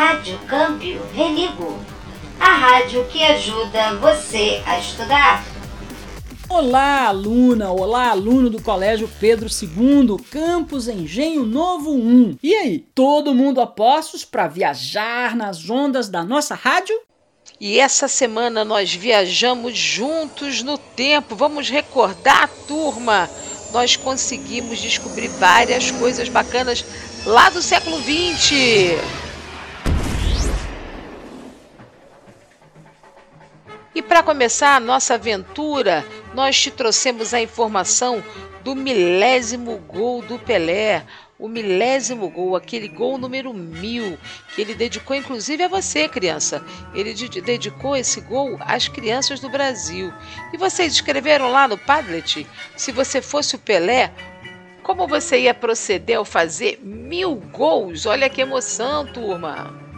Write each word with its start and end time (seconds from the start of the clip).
Rádio 0.00 0.38
Câmbio 0.48 1.02
Religo, 1.12 1.78
a 2.40 2.54
rádio 2.54 3.04
que 3.08 3.22
ajuda 3.22 3.96
você 3.96 4.62
a 4.64 4.78
estudar. 4.78 5.44
Olá, 6.48 7.08
aluna! 7.08 7.70
Olá, 7.70 8.08
aluno 8.08 8.48
do 8.48 8.62
Colégio 8.62 9.10
Pedro 9.20 9.46
II, 9.46 10.16
Campus 10.30 10.88
Engenho 10.88 11.44
Novo 11.44 11.92
1. 11.92 12.38
E 12.42 12.54
aí, 12.54 12.78
todo 12.94 13.34
mundo 13.34 13.60
a 13.60 13.66
postos 13.66 14.24
para 14.24 14.48
viajar 14.48 15.36
nas 15.36 15.68
ondas 15.68 16.08
da 16.08 16.24
nossa 16.24 16.54
rádio? 16.54 16.98
E 17.60 17.78
essa 17.78 18.08
semana 18.08 18.64
nós 18.64 18.94
viajamos 18.94 19.76
juntos 19.76 20.62
no 20.62 20.78
tempo. 20.78 21.36
Vamos 21.36 21.68
recordar, 21.68 22.48
turma. 22.66 23.28
Nós 23.70 23.96
conseguimos 23.96 24.80
descobrir 24.80 25.28
várias 25.28 25.90
coisas 25.90 26.30
bacanas 26.30 26.86
lá 27.26 27.50
do 27.50 27.60
século 27.60 27.98
20. 27.98 29.29
E 33.92 34.00
para 34.00 34.22
começar 34.22 34.76
a 34.76 34.80
nossa 34.80 35.14
aventura, 35.14 36.06
nós 36.32 36.60
te 36.60 36.70
trouxemos 36.70 37.34
a 37.34 37.40
informação 37.40 38.22
do 38.62 38.76
milésimo 38.76 39.78
gol 39.78 40.22
do 40.22 40.38
Pelé, 40.38 41.04
o 41.36 41.48
milésimo 41.48 42.28
gol, 42.28 42.54
aquele 42.54 42.86
gol 42.86 43.18
número 43.18 43.52
mil, 43.52 44.16
que 44.54 44.60
ele 44.60 44.74
dedicou 44.74 45.16
inclusive 45.16 45.64
a 45.64 45.68
você, 45.68 46.06
criança. 46.06 46.64
Ele 46.94 47.12
dedicou 47.40 47.96
esse 47.96 48.20
gol 48.20 48.58
às 48.60 48.86
crianças 48.86 49.40
do 49.40 49.48
Brasil. 49.48 50.12
E 50.52 50.56
vocês 50.56 50.92
escreveram 50.92 51.50
lá 51.50 51.66
no 51.66 51.78
Padlet, 51.78 52.46
se 52.76 52.92
você 52.92 53.20
fosse 53.20 53.56
o 53.56 53.58
Pelé, 53.58 54.12
como 54.84 55.08
você 55.08 55.40
ia 55.40 55.54
proceder 55.54 56.18
ao 56.18 56.24
fazer 56.24 56.78
mil 56.82 57.34
gols? 57.34 58.06
Olha 58.06 58.30
que 58.30 58.40
emoção, 58.40 59.06
turma! 59.06 59.89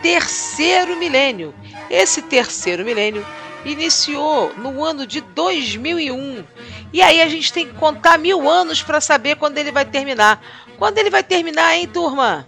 terceiro 0.00 0.96
milênio. 0.96 1.52
Esse 1.90 2.22
terceiro 2.22 2.84
milênio 2.84 3.26
iniciou 3.64 4.54
no 4.56 4.84
ano 4.84 5.04
de 5.04 5.20
2001. 5.20 6.44
E 6.92 7.02
aí 7.02 7.20
a 7.20 7.28
gente 7.28 7.52
tem 7.52 7.66
que 7.66 7.74
contar 7.74 8.18
mil 8.18 8.48
anos 8.48 8.84
para 8.84 9.00
saber 9.00 9.34
quando 9.34 9.58
ele 9.58 9.72
vai 9.72 9.84
terminar. 9.84 10.40
Quando 10.78 10.96
ele 10.96 11.10
vai 11.10 11.24
terminar, 11.24 11.76
hein, 11.76 11.88
turma? 11.88 12.46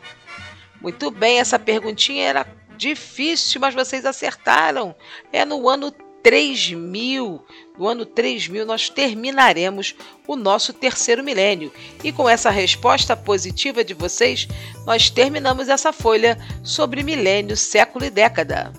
Muito 0.81 1.11
bem, 1.11 1.41
essa 1.41 1.59
perguntinha 1.59 2.29
era 2.29 2.47
difícil, 2.77 3.61
mas 3.61 3.75
vocês 3.75 4.05
acertaram. 4.05 4.95
É 5.33 5.45
no 5.45 5.69
ano 5.69 5.93
3000. 6.23 7.45
No 7.79 7.87
ano 7.87 8.07
3000, 8.07 8.65
nós 8.65 8.89
terminaremos 8.89 9.95
o 10.27 10.35
nosso 10.35 10.73
terceiro 10.73 11.23
milênio. 11.23 11.71
E 12.03 12.11
com 12.11 12.29
essa 12.29 12.51
resposta 12.51 13.15
positiva 13.17 13.85
de 13.85 13.95
vocês, 13.95 14.49
nós 14.87 15.11
terminamos 15.11 15.69
essa 15.69 15.93
folha 15.93 16.39
sobre 16.63 17.03
milênio, 17.03 17.57
século 17.57 18.05
e 18.07 18.11
década. 18.11 18.73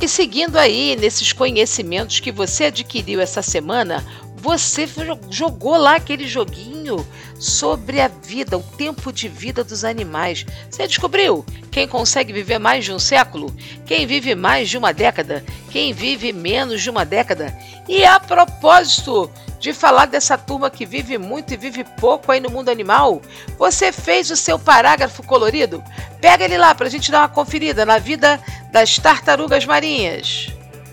E 0.00 0.08
seguindo 0.08 0.56
aí 0.56 0.96
nesses 0.96 1.32
conhecimentos 1.32 2.20
que 2.20 2.32
você 2.32 2.64
adquiriu 2.64 3.20
essa 3.20 3.42
semana, 3.42 4.04
você 4.36 4.84
jogou 5.30 5.76
lá 5.76 5.96
aquele 5.96 6.26
joguinho 6.26 7.06
sobre 7.42 8.00
a 8.00 8.06
vida, 8.06 8.56
o 8.56 8.62
tempo 8.62 9.12
de 9.12 9.26
vida 9.26 9.64
dos 9.64 9.84
animais. 9.84 10.46
Você 10.70 10.86
descobriu 10.86 11.44
quem 11.72 11.88
consegue 11.88 12.32
viver 12.32 12.60
mais 12.60 12.84
de 12.84 12.92
um 12.92 13.00
século? 13.00 13.52
Quem 13.84 14.06
vive 14.06 14.36
mais 14.36 14.70
de 14.70 14.78
uma 14.78 14.92
década? 14.92 15.44
Quem 15.70 15.92
vive 15.92 16.32
menos 16.32 16.80
de 16.80 16.88
uma 16.88 17.04
década? 17.04 17.52
E 17.88 18.04
a 18.04 18.20
propósito 18.20 19.28
de 19.58 19.72
falar 19.72 20.06
dessa 20.06 20.38
turma 20.38 20.70
que 20.70 20.86
vive 20.86 21.18
muito 21.18 21.52
e 21.52 21.56
vive 21.56 21.82
pouco 21.98 22.30
aí 22.30 22.38
no 22.38 22.50
mundo 22.50 22.68
animal, 22.68 23.20
você 23.58 23.90
fez 23.90 24.30
o 24.30 24.36
seu 24.36 24.56
parágrafo 24.56 25.22
colorido? 25.24 25.82
Pega 26.20 26.44
ele 26.44 26.56
lá 26.56 26.72
para 26.74 26.86
a 26.86 26.90
gente 26.90 27.10
dar 27.10 27.22
uma 27.22 27.28
conferida 27.28 27.84
na 27.84 27.98
vida 27.98 28.40
das 28.70 28.98
tartarugas 28.98 29.66
marinhas. 29.66 30.48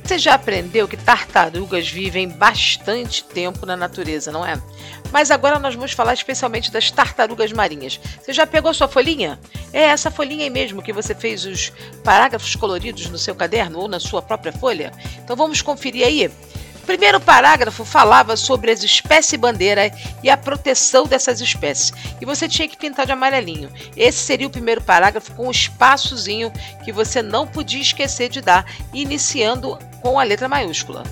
Você 0.09 0.17
já 0.17 0.33
aprendeu 0.33 0.87
que 0.87 0.97
tartarugas 0.97 1.87
vivem 1.87 2.27
bastante 2.27 3.23
tempo 3.23 3.63
na 3.63 3.77
natureza, 3.77 4.31
não 4.31 4.43
é? 4.43 4.59
Mas 5.11 5.29
agora 5.29 5.59
nós 5.59 5.75
vamos 5.75 5.91
falar 5.91 6.15
especialmente 6.15 6.71
das 6.71 6.89
tartarugas 6.89 7.51
marinhas. 7.51 7.99
Você 8.19 8.33
já 8.33 8.47
pegou 8.47 8.73
sua 8.73 8.87
folhinha? 8.87 9.39
É 9.71 9.83
essa 9.83 10.09
folhinha 10.09 10.45
aí 10.45 10.49
mesmo 10.49 10.81
que 10.81 10.91
você 10.91 11.13
fez 11.13 11.45
os 11.45 11.71
parágrafos 12.03 12.55
coloridos 12.55 13.07
no 13.07 13.19
seu 13.19 13.35
caderno 13.35 13.81
ou 13.81 13.87
na 13.87 13.99
sua 13.99 14.19
própria 14.19 14.51
folha? 14.51 14.91
Então 15.23 15.35
vamos 15.35 15.61
conferir 15.61 16.03
aí 16.03 16.31
primeiro 16.89 17.19
parágrafo 17.19 17.85
falava 17.85 18.35
sobre 18.35 18.71
as 18.71 18.81
espécies 18.81 19.39
bandeira 19.39 19.91
e 20.23 20.29
a 20.29 20.35
proteção 20.35 21.05
dessas 21.05 21.39
espécies. 21.39 21.93
E 22.19 22.25
você 22.25 22.49
tinha 22.49 22.67
que 22.67 22.75
pintar 22.75 23.05
de 23.05 23.11
amarelinho. 23.11 23.71
Esse 23.95 24.17
seria 24.17 24.47
o 24.47 24.49
primeiro 24.49 24.81
parágrafo 24.81 25.31
com 25.35 25.45
um 25.45 25.51
espaçozinho 25.51 26.51
que 26.83 26.91
você 26.91 27.21
não 27.21 27.45
podia 27.45 27.79
esquecer 27.79 28.27
de 28.27 28.41
dar, 28.41 28.65
iniciando 28.91 29.77
com 30.01 30.19
a 30.19 30.23
letra 30.23 30.49
maiúscula. 30.49 31.03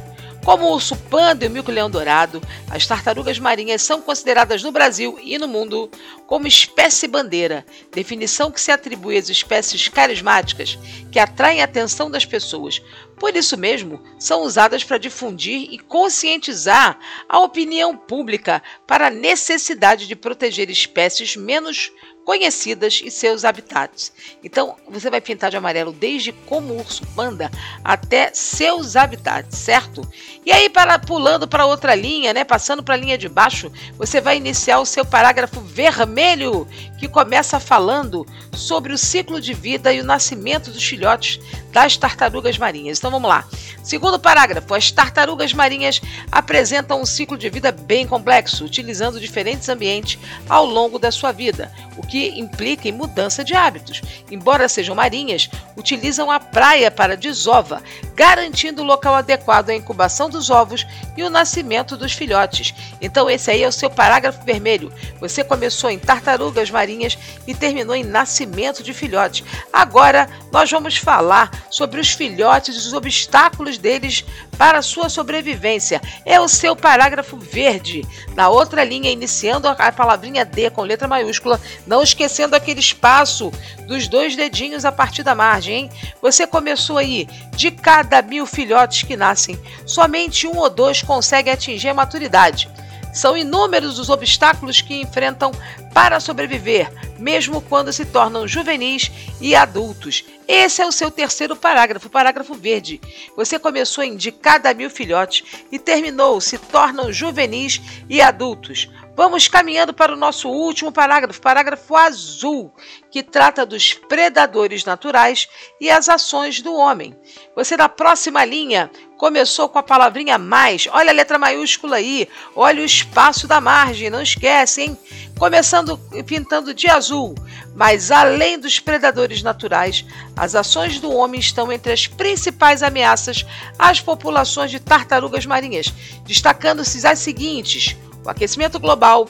Como 0.48 0.66
o 0.66 0.72
urso 0.72 0.96
panda 0.96 1.44
e 1.44 1.50
o 1.50 1.52
mico-leão 1.52 1.90
dourado, 1.90 2.42
as 2.70 2.88
tartarugas 2.88 3.38
marinhas 3.38 3.82
são 3.82 4.02
consideradas 4.02 4.64
no 4.64 4.72
Brasil 4.72 5.20
e 5.22 5.38
no 5.38 5.46
mundo 5.46 5.92
como 6.26 6.48
espécie 6.48 7.06
bandeira, 7.06 7.66
definição 7.92 8.50
que 8.50 8.62
se 8.62 8.72
atribui 8.72 9.18
às 9.18 9.28
espécies 9.28 9.90
carismáticas 9.90 10.80
que 11.12 11.20
atraem 11.20 11.60
a 11.60 11.66
atenção 11.66 12.10
das 12.10 12.26
pessoas. 12.26 12.82
Por 13.18 13.36
isso 13.36 13.58
mesmo, 13.58 14.02
são 14.18 14.44
usadas 14.44 14.86
para 14.86 14.98
difundir 14.98 15.68
e 15.70 15.80
conscientizar 15.80 16.98
a 17.28 17.40
opinião 17.40 17.98
pública 17.98 18.64
para 18.88 19.08
a 19.08 19.12
necessidade 19.12 20.08
de 20.08 20.16
proteger 20.16 20.70
espécies 20.70 21.36
menos 21.36 21.92
conhecidas 22.28 23.02
e 23.06 23.10
seus 23.10 23.46
habitats. 23.46 24.12
Então, 24.44 24.76
você 24.90 25.10
vai 25.10 25.22
pintar 25.22 25.50
de 25.50 25.56
amarelo 25.56 25.94
desde 25.94 26.34
como 26.34 26.76
urso 26.76 27.08
panda 27.16 27.50
até 27.82 28.34
seus 28.34 28.98
habitats, 28.98 29.58
certo? 29.58 30.02
E 30.48 30.52
aí, 30.54 30.70
para 30.70 30.98
pulando 30.98 31.46
para 31.46 31.66
outra 31.66 31.94
linha, 31.94 32.34
né, 32.34 32.46
passando 32.46 32.82
para 32.82 32.94
a 32.94 32.98
linha 32.98 33.18
de 33.18 33.28
baixo, 33.28 33.70
você 33.98 34.22
vai 34.22 34.38
iniciar 34.38 34.80
o 34.80 34.86
seu 34.86 35.04
parágrafo 35.04 35.60
vermelho, 35.60 36.66
que 36.98 37.06
começa 37.06 37.60
falando 37.60 38.26
sobre 38.54 38.94
o 38.94 38.98
ciclo 38.98 39.42
de 39.42 39.54
vida 39.54 39.92
e 39.92 40.00
o 40.00 40.06
nascimento 40.06 40.72
dos 40.72 40.84
filhotes 40.84 41.38
das 41.74 41.98
tartarugas 41.98 42.58
marinhas. 42.58 42.98
Então 42.98 43.12
vamos 43.12 43.30
lá. 43.30 43.46
Segundo 43.84 44.20
parágrafo, 44.20 44.74
as 44.74 44.92
tartarugas 44.92 45.54
marinhas 45.54 46.02
apresentam 46.32 47.02
um 47.02 47.06
ciclo 47.06 47.38
de 47.38 47.50
vida 47.50 47.72
bem 47.72 48.08
complexo, 48.08 48.66
utilizando 48.66 49.20
diferentes 49.20 49.70
ambientes 49.70 50.18
ao 50.50 50.66
longo 50.66 50.98
da 50.98 51.12
sua 51.12 51.32
vida, 51.32 51.72
o 51.96 52.06
que 52.06 52.30
implica 52.40 52.88
em 52.88 52.92
mudança 52.92 53.44
de 53.44 53.54
hábitos. 53.54 54.02
Embora 54.32 54.68
sejam 54.68 54.96
marinhas, 54.96 55.50
utilizam 55.76 56.32
a 56.32 56.40
praia 56.40 56.90
para 56.90 57.16
desova, 57.16 57.82
garantindo 58.16 58.82
o 58.82 58.86
local 58.86 59.14
adequado 59.14 59.70
à 59.70 59.76
incubação 59.76 60.30
dos 60.38 60.50
ovos 60.52 60.86
e 61.18 61.24
o 61.24 61.30
nascimento 61.30 61.98
dos 61.98 62.14
filhotes. 62.14 62.74
Então 63.02 63.30
esse 63.30 63.50
aí 63.50 63.64
é 63.64 63.68
o 63.68 63.72
seu 63.72 63.90
parágrafo 63.90 64.46
vermelho. 64.46 64.94
Você 65.20 65.44
começou 65.44 65.90
em 65.90 65.98
tartarugas 65.98 66.70
marinhas 66.70 67.18
e 67.48 67.56
terminou 67.56 67.96
em 67.96 68.04
nascimento 68.04 68.84
de 68.84 68.94
filhotes. 68.94 69.44
Agora 69.74 70.30
nós 70.52 70.70
vamos 70.70 70.98
falar 70.98 71.66
sobre 71.70 72.00
os 72.00 72.12
filhotes 72.12 72.76
e 72.76 72.78
os 72.78 72.94
obstáculos 72.94 73.78
deles 73.78 74.24
para 74.58 74.82
sua 74.82 75.10
sobrevivência. 75.10 76.02
É 76.26 76.40
o 76.40 76.48
seu 76.48 76.76
parágrafo 76.76 77.38
verde. 77.38 78.06
Na 78.36 78.50
outra 78.50 78.84
linha, 78.84 79.12
iniciando 79.12 79.68
a 79.68 79.92
palavrinha 79.92 80.46
D 80.46 80.70
com 80.70 80.82
letra 80.82 81.08
maiúscula, 81.08 81.60
não 81.86 82.04
esquecendo 82.04 82.56
aquele 82.56 82.80
espaço 82.80 83.52
dos 83.88 84.08
dois 84.08 84.36
dedinhos 84.36 84.86
a 84.86 84.92
partir 84.92 85.24
da 85.24 85.34
margem, 85.34 85.76
hein? 85.76 85.90
Você 86.22 86.46
começou 86.46 86.98
aí. 86.98 87.28
De 87.56 87.72
cada 87.72 88.22
mil 88.22 88.46
filhotes 88.46 89.02
que 89.02 89.18
nascem, 89.18 89.60
somente 89.84 90.27
um 90.48 90.58
ou 90.58 90.70
dois 90.70 91.02
conseguem 91.02 91.54
atingir 91.54 91.90
a 91.90 91.94
maturidade. 91.94 92.70
São 93.14 93.36
inúmeros 93.36 93.98
os 93.98 94.10
obstáculos 94.10 94.82
que 94.82 95.02
enfrentam 95.02 95.52
para 95.94 96.20
sobreviver, 96.20 96.92
mesmo 97.18 97.62
quando 97.62 97.92
se 97.92 98.06
tornam 98.06 98.48
juvenis 98.48 99.12
e 99.42 99.56
adultos. 99.56 100.24
Esse 100.48 100.82
é 100.82 100.86
o 100.86 100.92
seu 100.92 101.10
terceiro 101.10 101.56
parágrafo, 101.56 102.10
parágrafo 102.10 102.54
verde. 102.54 103.02
Você 103.36 103.58
começou 103.58 104.04
em 104.04 104.16
de 104.16 104.32
cada 104.32 104.74
mil 104.74 104.90
filhotes 104.90 105.44
e 105.72 105.80
terminou 105.80 106.40
se 106.40 106.58
tornam 106.58 107.12
juvenis 107.12 107.82
e 108.08 108.22
adultos. 108.22 108.88
Vamos 109.18 109.48
caminhando 109.48 109.96
para 109.96 110.14
o 110.14 110.16
nosso 110.16 110.48
último 110.48 110.92
parágrafo, 110.92 111.42
parágrafo 111.42 111.96
azul, 111.96 112.72
que 113.10 113.24
trata 113.24 113.66
dos 113.66 113.96
predadores 113.96 114.86
naturais 114.86 115.50
e 115.82 115.90
as 115.90 116.08
ações 116.08 116.62
do 116.62 116.72
homem. 116.76 117.18
Você, 117.56 117.76
na 117.76 117.90
próxima 117.90 118.46
linha, 118.46 118.92
começou 119.18 119.68
com 119.70 119.80
a 119.80 119.84
palavrinha 119.84 120.38
mais. 120.38 120.88
Olha 120.92 121.10
a 121.10 121.16
letra 121.16 121.40
maiúscula 121.40 121.96
aí, 121.96 122.30
olha 122.56 122.84
o 122.84 122.86
espaço 122.86 123.48
da 123.48 123.60
margem, 123.60 124.12
não 124.12 124.22
esquece, 124.22 124.84
hein? 124.84 124.98
Começando 125.40 125.98
pintando 126.24 126.72
de 126.72 126.88
azul. 126.88 127.34
Mas 127.76 128.12
além 128.12 128.60
dos 128.60 128.80
predadores 128.80 129.42
naturais, 129.42 130.06
as 130.36 130.54
ações 130.54 131.00
do 131.00 131.12
homem 131.12 131.40
estão 131.40 131.72
entre 131.72 131.92
as 131.92 132.06
principais 132.06 132.84
ameaças 132.84 133.44
às 133.80 134.00
populações 134.00 134.70
de 134.70 134.80
tartarugas 134.80 135.48
marinhas, 135.48 135.92
destacando-se 136.24 137.06
as 137.08 137.18
seguintes: 137.18 137.98
o 138.28 138.30
aquecimento 138.30 138.78
global, 138.78 139.28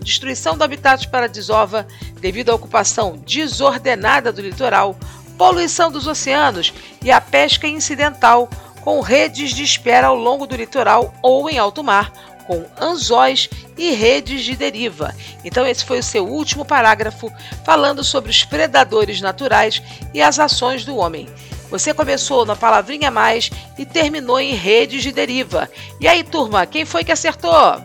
destruição 0.00 0.56
do 0.56 0.64
habitat 0.64 1.08
para 1.08 1.28
desova 1.28 1.86
devido 2.20 2.50
à 2.50 2.54
ocupação 2.54 3.18
desordenada 3.26 4.32
do 4.32 4.40
litoral, 4.40 4.96
poluição 5.36 5.90
dos 5.90 6.06
oceanos 6.06 6.72
e 7.02 7.12
a 7.12 7.20
pesca 7.20 7.66
incidental 7.66 8.48
com 8.80 9.00
redes 9.00 9.50
de 9.54 9.62
espera 9.62 10.06
ao 10.06 10.16
longo 10.16 10.46
do 10.46 10.56
litoral 10.56 11.14
ou 11.22 11.48
em 11.50 11.58
alto 11.58 11.84
mar, 11.84 12.10
com 12.46 12.64
anzóis 12.80 13.48
e 13.76 13.92
redes 13.92 14.42
de 14.42 14.56
deriva. 14.56 15.14
Então, 15.44 15.66
esse 15.66 15.84
foi 15.84 15.98
o 15.98 16.02
seu 16.02 16.26
último 16.26 16.64
parágrafo 16.64 17.30
falando 17.64 18.02
sobre 18.02 18.30
os 18.30 18.42
predadores 18.42 19.20
naturais 19.20 19.82
e 20.14 20.20
as 20.20 20.38
ações 20.38 20.84
do 20.84 20.96
homem. 20.96 21.28
Você 21.72 21.94
começou 21.94 22.44
na 22.44 22.54
palavrinha 22.54 23.10
mais 23.10 23.50
e 23.78 23.86
terminou 23.86 24.38
em 24.38 24.52
redes 24.54 25.02
de 25.02 25.10
deriva. 25.10 25.70
E 25.98 26.06
aí, 26.06 26.22
turma, 26.22 26.66
quem 26.66 26.84
foi 26.84 27.02
que 27.02 27.10
acertou? 27.10 27.82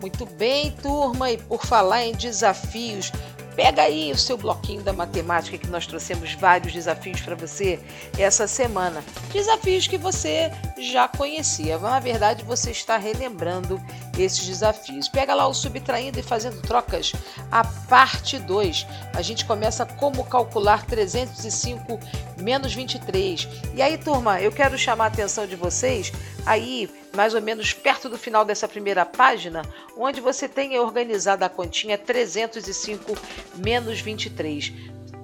Muito 0.00 0.26
bem, 0.26 0.72
turma, 0.82 1.30
e 1.30 1.38
por 1.38 1.64
falar 1.64 2.04
em 2.04 2.12
desafios, 2.12 3.12
Pega 3.54 3.82
aí 3.82 4.10
o 4.10 4.18
seu 4.18 4.36
bloquinho 4.36 4.82
da 4.82 4.92
matemática 4.92 5.56
que 5.56 5.68
nós 5.68 5.86
trouxemos 5.86 6.34
vários 6.34 6.72
desafios 6.72 7.20
para 7.20 7.34
você 7.34 7.78
essa 8.18 8.46
semana. 8.48 9.02
Desafios 9.32 9.86
que 9.86 9.96
você 9.96 10.50
já 10.78 11.06
conhecia, 11.06 11.78
mas 11.78 11.90
na 11.90 12.00
verdade 12.00 12.44
você 12.44 12.70
está 12.70 12.96
relembrando 12.96 13.80
esses 14.18 14.44
desafios. 14.44 15.08
Pega 15.08 15.34
lá 15.34 15.46
o 15.46 15.54
subtraindo 15.54 16.18
e 16.18 16.22
fazendo 16.22 16.60
trocas, 16.62 17.12
a 17.50 17.64
parte 17.64 18.38
2. 18.38 18.86
A 19.14 19.22
gente 19.22 19.44
começa 19.44 19.86
como 19.86 20.24
calcular 20.24 20.84
305 20.84 21.98
menos 22.40 22.74
23. 22.74 23.48
E 23.74 23.82
aí, 23.82 23.96
turma, 23.96 24.40
eu 24.40 24.50
quero 24.50 24.76
chamar 24.76 25.04
a 25.04 25.08
atenção 25.08 25.46
de 25.46 25.56
vocês 25.56 26.12
aí 26.44 26.88
mais 27.14 27.34
ou 27.34 27.40
menos 27.40 27.72
perto 27.72 28.08
do 28.08 28.18
final 28.18 28.44
dessa 28.44 28.68
primeira 28.68 29.04
página, 29.04 29.62
onde 29.96 30.20
você 30.20 30.48
tem 30.48 30.78
organizado 30.78 31.44
a 31.44 31.48
continha 31.48 31.96
305 31.96 33.16
menos 33.56 34.00
23. 34.00 34.72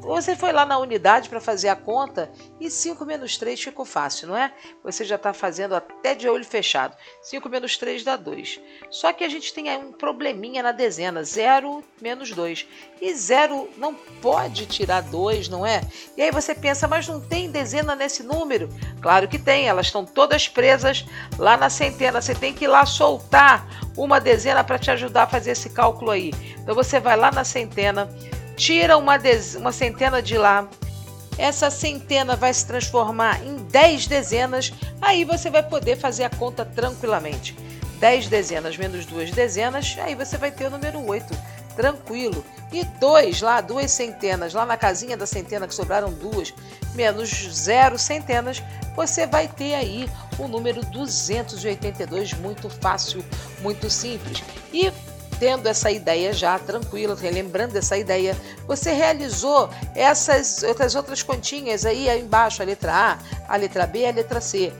Você 0.01 0.35
foi 0.35 0.51
lá 0.51 0.65
na 0.65 0.79
unidade 0.79 1.29
para 1.29 1.41
fazer 1.41 1.69
a 1.69 1.77
conta 1.77 2.31
e 2.59 2.71
5 2.71 3.05
menos 3.05 3.37
3 3.37 3.63
ficou 3.63 3.85
fácil, 3.85 4.29
não 4.29 4.37
é? 4.37 4.53
Você 4.83 5.05
já 5.05 5.17
está 5.17 5.33
fazendo 5.33 5.75
até 5.75 6.15
de 6.15 6.29
olho 6.29 6.45
fechado. 6.45 6.97
5 7.23 7.49
menos 7.49 7.77
3 7.77 8.03
dá 8.03 8.17
2. 8.17 8.61
Só 8.91 9.13
que 9.13 9.23
a 9.23 9.29
gente 9.29 9.53
tem 9.53 9.69
aí 9.69 9.77
um 9.77 9.93
probleminha 9.93 10.63
na 10.63 10.73
dezena: 10.73 11.23
0 11.23 11.85
menos 12.01 12.33
2. 12.33 12.67
E 13.01 13.15
0 13.15 13.69
não 13.77 13.95
pode 13.95 14.67
tirar 14.67 15.03
2, 15.03 15.49
não 15.49 15.67
é? 15.67 15.83
E 16.17 16.23
aí 16.23 16.31
você 16.31 16.55
pensa, 16.55 16.89
mas 16.89 17.07
não 17.07 17.21
tem 17.21 17.51
dezena 17.51 17.95
nesse 17.95 18.23
número? 18.23 18.69
Claro 19.03 19.29
que 19.29 19.39
tem, 19.39 19.69
elas 19.69 19.87
estão 19.87 20.05
todas 20.05 20.49
presas 20.49 21.05
lá 21.39 21.57
na 21.57 21.69
centena. 21.69 22.23
Você 22.23 22.35
tem 22.35 22.55
que 22.55 22.65
ir 22.65 22.69
lá 22.69 22.87
soltar 22.87 23.67
uma 23.97 24.19
dezena 24.19 24.65
para 24.65 24.79
te 24.79 24.91
ajudar 24.91 25.25
a 25.25 25.29
fazer 25.29 25.53
esse 25.53 25.71
cálculo 25.71 26.11
aí. 26.11 26.33
Então 26.59 26.75
você 26.75 26.99
vai 26.99 27.17
lá 27.17 27.31
na 27.31 27.45
centena 27.45 28.09
tira 28.61 28.99
uma, 28.99 29.19
uma 29.57 29.73
centena 29.73 30.21
de 30.21 30.37
lá, 30.37 30.69
essa 31.39 31.71
centena 31.71 32.37
vai 32.37 32.53
se 32.53 32.67
transformar 32.67 33.43
em 33.43 33.57
10 33.57 34.07
dezenas, 34.07 34.71
aí 35.01 35.25
você 35.25 35.49
vai 35.49 35.63
poder 35.63 35.97
fazer 35.97 36.25
a 36.25 36.31
conta 36.31 36.63
tranquilamente. 36.63 37.57
10 37.99 38.29
dezenas 38.29 38.77
menos 38.77 39.07
duas 39.07 39.31
dezenas, 39.31 39.97
aí 39.99 40.15
você 40.15 40.37
vai 40.37 40.51
ter 40.51 40.67
o 40.67 40.71
número 40.71 41.03
8, 41.03 41.35
tranquilo. 41.75 42.45
E 42.71 42.85
2 42.85 43.41
lá, 43.41 43.63
duas 43.63 43.91
centenas, 43.91 44.53
lá 44.53 44.67
na 44.67 44.77
casinha 44.77 45.17
da 45.17 45.27
centena 45.27 45.67
que 45.67 45.75
sobraram 45.75 46.13
duas, 46.13 46.53
menos 46.95 47.31
zero 47.31 47.99
centenas, 47.99 48.63
você 48.95 49.27
vai 49.27 49.49
ter 49.49 49.75
aí 49.75 50.07
o 50.39 50.47
número 50.47 50.85
282, 50.85 52.35
muito 52.35 52.69
fácil, 52.69 53.25
muito 53.63 53.89
simples. 53.89 54.45
E 54.71 54.93
tendo 55.41 55.67
essa 55.67 55.91
ideia 55.91 56.35
já 56.35 56.59
tranquila, 56.59 57.17
relembrando 57.17 57.77
essa 57.77 57.97
ideia, 57.97 58.37
você 58.67 58.93
realizou 58.93 59.71
essas 59.95 60.63
outras 60.63 60.95
outras 60.95 61.23
continhas 61.23 61.87
aí, 61.87 62.11
aí 62.11 62.21
embaixo, 62.21 62.63
a 62.63 62.67
letra 62.67 62.93
A, 62.95 63.19
a 63.49 63.57
letra 63.57 63.87
B, 63.87 64.07
a 64.07 64.13
letra 64.13 64.41
C. 64.41 64.71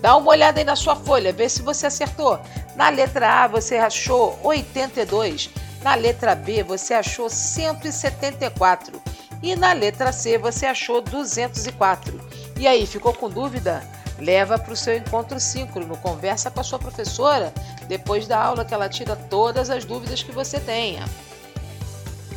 Dá 0.00 0.16
uma 0.16 0.30
olhada 0.30 0.60
aí 0.60 0.64
na 0.64 0.76
sua 0.76 0.94
folha, 0.94 1.32
vê 1.32 1.48
se 1.48 1.62
você 1.62 1.86
acertou. 1.86 2.38
Na 2.76 2.90
letra 2.90 3.42
A 3.42 3.48
você 3.48 3.76
achou 3.76 4.38
82, 4.44 5.50
na 5.82 5.96
letra 5.96 6.34
B 6.36 6.62
você 6.62 6.94
achou 6.94 7.28
174 7.28 9.02
e 9.42 9.56
na 9.56 9.72
letra 9.72 10.12
C 10.12 10.38
você 10.38 10.66
achou 10.66 11.02
204. 11.02 12.20
E 12.56 12.68
aí, 12.68 12.86
ficou 12.86 13.12
com 13.12 13.28
dúvida? 13.28 13.82
Leva 14.18 14.58
para 14.58 14.72
o 14.72 14.76
seu 14.76 14.96
encontro 14.96 15.40
síncrono, 15.40 15.96
conversa 15.98 16.50
com 16.50 16.60
a 16.60 16.64
sua 16.64 16.78
professora 16.78 17.52
depois 17.88 18.26
da 18.26 18.40
aula 18.40 18.64
que 18.64 18.72
ela 18.72 18.88
tira 18.88 19.16
todas 19.16 19.70
as 19.70 19.84
dúvidas 19.84 20.22
que 20.22 20.32
você 20.32 20.60
tenha. 20.60 21.04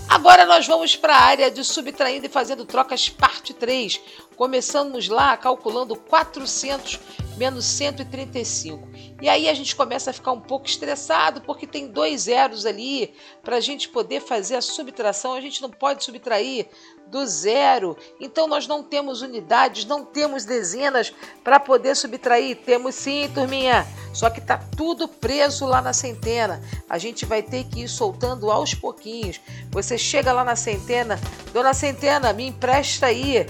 Agora 0.10 0.46
nós 0.46 0.66
vamos 0.66 0.96
para 0.96 1.16
a 1.16 1.22
área 1.22 1.52
de 1.52 1.64
subtraindo 1.64 2.26
e 2.26 2.30
fazendo 2.30 2.66
trocas 2.66 3.10
parte 3.10 3.54
3. 3.54 4.00
Começamos 4.36 5.10
lá 5.10 5.36
calculando 5.36 5.96
400 5.96 7.00
menos 7.38 7.66
135. 7.66 8.88
E 9.22 9.30
aí 9.30 9.48
a 9.48 9.54
gente 9.54 9.76
começa 9.76 10.10
a 10.10 10.14
ficar 10.14 10.32
um 10.32 10.42
pouco 10.42 10.68
estressado, 10.68 11.42
porque 11.42 11.66
tem 11.66 11.88
dois 11.88 12.22
zeros 12.22 12.66
ali, 12.66 13.14
para 13.44 13.58
a 13.58 13.62
gente 13.62 13.88
poder 13.90 14.22
fazer 14.22 14.56
a 14.56 14.62
subtração, 14.62 15.34
a 15.34 15.42
gente 15.42 15.62
não 15.62 15.70
pode 15.70 16.04
subtrair 16.04 16.68
do 17.08 17.26
zero. 17.26 17.98
Então 18.20 18.48
nós 18.48 18.68
não 18.68 18.84
temos 18.84 19.22
unidades, 19.22 19.86
não 19.86 20.04
temos 20.04 20.46
dezenas 20.46 21.14
para 21.44 21.60
poder 21.60 21.96
subtrair. 21.96 22.58
Temos 22.58 22.96
sim, 22.96 23.30
turminha. 23.34 23.88
Só 24.14 24.30
que 24.30 24.40
está 24.40 24.58
tudo 24.58 25.08
preso 25.08 25.66
lá 25.66 25.82
na 25.82 25.94
centena. 25.94 26.62
A 26.90 26.98
gente 26.98 27.26
vai 27.26 27.42
ter 27.42 27.64
que 27.66 27.84
ir 27.84 27.88
soltando 27.88 28.52
aos 28.52 28.74
pouquinhos. 28.74 29.40
Você 29.72 29.98
chega 29.98 30.34
lá 30.34 30.44
na 30.44 30.56
centena, 30.56 31.20
dona 31.54 31.74
Centena, 31.74 32.34
me 32.34 32.48
empresta 32.48 33.08
aí 33.08 33.46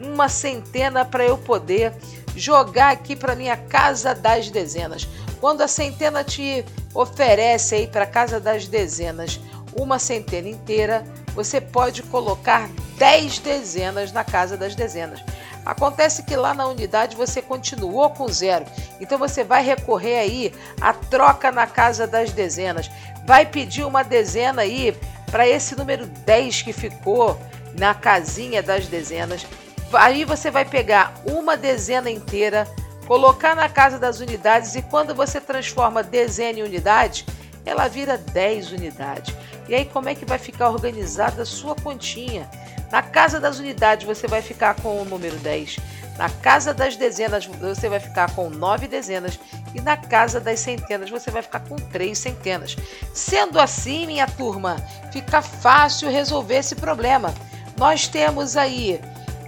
uma 0.00 0.28
centena 0.28 1.04
para 1.04 1.24
eu 1.24 1.38
poder 1.38 1.92
jogar 2.36 2.92
aqui 2.92 3.14
para 3.14 3.36
minha 3.36 3.56
casa 3.56 4.14
das 4.14 4.50
dezenas. 4.50 5.08
Quando 5.40 5.62
a 5.62 5.68
centena 5.68 6.22
te 6.22 6.64
oferece 6.94 7.74
aí 7.74 7.86
para 7.86 8.06
casa 8.06 8.38
das 8.38 8.66
dezenas 8.66 9.40
uma 9.74 9.98
centena 9.98 10.48
inteira, 10.48 11.04
você 11.34 11.60
pode 11.60 12.02
colocar 12.02 12.68
10 12.98 13.38
dezenas 13.38 14.12
na 14.12 14.22
casa 14.22 14.56
das 14.56 14.74
dezenas. 14.74 15.20
Acontece 15.64 16.24
que 16.24 16.36
lá 16.36 16.52
na 16.52 16.66
unidade 16.66 17.16
você 17.16 17.40
continuou 17.40 18.10
com 18.10 18.28
zero, 18.28 18.66
então 19.00 19.18
você 19.18 19.44
vai 19.44 19.64
recorrer 19.64 20.18
aí 20.18 20.54
à 20.80 20.92
troca 20.92 21.52
na 21.52 21.66
casa 21.66 22.06
das 22.06 22.32
dezenas. 22.32 22.90
Vai 23.24 23.46
pedir 23.46 23.84
uma 23.84 24.02
dezena 24.02 24.62
aí 24.62 24.96
para 25.30 25.46
esse 25.46 25.76
número 25.76 26.06
10 26.06 26.62
que 26.62 26.72
ficou 26.72 27.40
na 27.78 27.94
casinha 27.94 28.62
das 28.62 28.86
dezenas. 28.86 29.46
Aí 29.94 30.24
você 30.24 30.50
vai 30.50 30.64
pegar 30.64 31.14
uma 31.24 31.56
dezena 31.56 32.10
inteira, 32.10 32.66
colocar 33.06 33.54
na 33.54 33.68
casa 33.68 33.98
das 33.98 34.20
unidades 34.20 34.74
e 34.74 34.82
quando 34.82 35.14
você 35.14 35.40
transforma 35.40 36.02
dezena 36.02 36.60
em 36.60 36.62
unidade, 36.62 37.26
ela 37.64 37.88
vira 37.88 38.16
10 38.16 38.72
unidades. 38.72 39.34
E 39.68 39.74
aí 39.74 39.84
como 39.84 40.08
é 40.08 40.14
que 40.14 40.24
vai 40.24 40.38
ficar 40.38 40.70
organizada 40.70 41.42
a 41.42 41.46
sua 41.46 41.74
continha? 41.74 42.48
Na 42.90 43.02
casa 43.02 43.40
das 43.40 43.58
unidades 43.58 44.06
você 44.06 44.26
vai 44.26 44.42
ficar 44.42 44.74
com 44.74 45.00
o 45.00 45.04
número 45.04 45.36
10. 45.36 45.78
Na 46.18 46.28
casa 46.28 46.74
das 46.74 46.96
dezenas 46.96 47.46
você 47.46 47.88
vai 47.88 48.00
ficar 48.00 48.34
com 48.34 48.50
9 48.50 48.86
dezenas 48.86 49.38
e 49.74 49.80
na 49.80 49.96
casa 49.96 50.38
das 50.38 50.60
centenas 50.60 51.08
você 51.08 51.30
vai 51.30 51.42
ficar 51.42 51.60
com 51.60 51.76
3 51.76 52.16
centenas. 52.18 52.76
Sendo 53.14 53.58
assim, 53.58 54.06
minha 54.06 54.26
turma, 54.26 54.76
fica 55.10 55.40
fácil 55.40 56.10
resolver 56.10 56.56
esse 56.56 56.74
problema. 56.74 57.32
Nós 57.78 58.06
temos 58.06 58.56
aí 58.56 59.00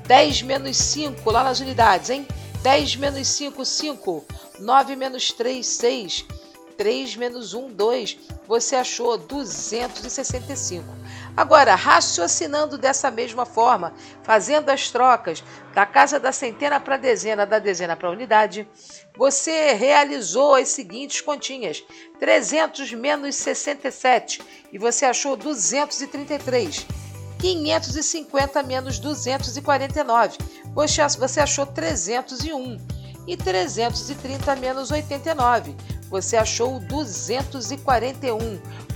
10 0.06 0.42
menos 0.42 0.76
5 0.76 1.30
lá 1.30 1.44
nas 1.44 1.60
unidades, 1.60 2.10
hein? 2.10 2.26
10 2.62 2.96
menos 2.96 3.26
5, 3.28 3.64
5. 3.64 4.24
9 4.58 4.96
menos 4.96 5.32
3, 5.32 5.66
6. 5.66 6.26
3 6.76 7.16
menos 7.16 7.54
1, 7.54 7.72
2. 7.72 8.18
Você 8.46 8.76
achou 8.76 9.16
265. 9.16 10.84
Agora, 11.36 11.74
raciocinando 11.74 12.78
dessa 12.78 13.10
mesma 13.10 13.44
forma, 13.44 13.94
fazendo 14.22 14.70
as 14.70 14.90
trocas 14.90 15.42
da 15.74 15.84
casa 15.84 16.20
da 16.20 16.32
centena 16.32 16.78
para 16.78 16.96
dezena, 16.96 17.44
da 17.44 17.58
dezena 17.58 17.96
para 17.96 18.10
unidade, 18.10 18.68
você 19.16 19.72
realizou 19.72 20.54
as 20.54 20.68
seguintes 20.68 21.20
continhas: 21.20 21.82
300 22.20 22.92
menos 22.92 23.34
67 23.36 24.42
e 24.72 24.78
você 24.78 25.06
achou 25.06 25.36
233. 25.36 27.03
550 27.44 28.62
menos 28.62 28.98
249. 28.98 30.38
Você, 30.74 31.40
achou 31.40 31.66
301. 31.66 32.78
E 33.26 33.36
330 33.36 34.56
menos 34.56 34.90
89. 34.90 35.76
Você 36.08 36.38
achou 36.38 36.80
241. 36.80 38.38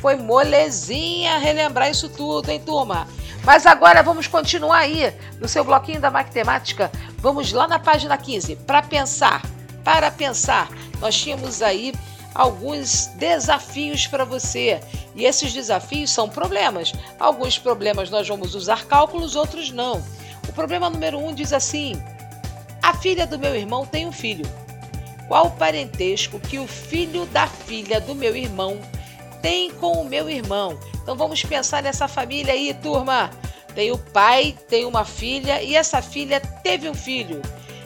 Foi 0.00 0.17
molezinha 0.17 1.37
relembrar 1.37 1.90
isso 1.90 2.09
tudo, 2.09 2.49
hein, 2.49 2.62
turma? 2.64 3.07
Mas 3.45 3.67
agora 3.67 4.02
vamos 4.02 4.26
continuar 4.26 4.78
aí 4.78 5.14
no 5.38 5.47
seu 5.47 5.62
bloquinho 5.62 6.00
da 6.00 6.11
matemática. 6.11 6.90
Vamos 7.19 7.52
lá 7.52 7.69
na 7.69 7.78
página 7.78 8.17
15 8.17 8.57
para 8.57 8.81
pensar. 8.81 9.43
Para 9.85 10.11
pensar, 10.11 10.71
nós 11.00 11.14
tínhamos 11.14 11.61
aí 11.61 11.93
alguns 12.38 13.09
desafios 13.16 14.07
para 14.07 14.25
você. 14.25 14.80
E 15.16 15.25
esses 15.25 15.52
desafios 15.52 16.11
são 16.11 16.28
problemas. 16.28 16.92
Alguns 17.18 17.59
problemas 17.59 18.09
nós 18.09 18.28
vamos 18.28 18.54
usar 18.54 18.87
cálculos, 18.87 19.35
outros 19.35 19.73
não. 19.73 20.00
O 20.49 20.52
problema 20.52 20.88
número 20.88 21.18
um 21.18 21.35
diz 21.35 21.52
assim: 21.52 22.00
A 22.80 22.95
filha 22.95 23.26
do 23.26 23.38
meu 23.38 23.54
irmão 23.57 23.85
tem 23.85 24.07
um 24.07 24.12
filho. 24.12 24.47
Qual 25.26 25.49
o 25.49 25.50
parentesco 25.50 26.38
que 26.38 26.59
o 26.59 26.66
filho 26.66 27.26
da 27.26 27.47
filha 27.47 28.00
do 28.00 28.14
meu 28.14 28.35
irmão 28.35 28.78
tem 29.42 29.71
com 29.73 30.00
o 30.00 30.04
meu 30.04 30.30
irmão? 30.30 30.78
Então 31.02 31.16
vamos 31.16 31.42
pensar 31.42 31.83
nessa 31.83 32.07
família 32.07 32.54
aí, 32.54 32.73
turma. 32.73 33.30
Tem 33.75 33.90
o 33.90 33.99
pai, 33.99 34.57
tem 34.68 34.87
uma 34.87 35.04
filha 35.04 35.62
e 35.62 35.75
essa 35.75 36.00
filha 36.00 36.40
teve 36.40 36.88
um 36.88 36.95
filho. 36.95 37.42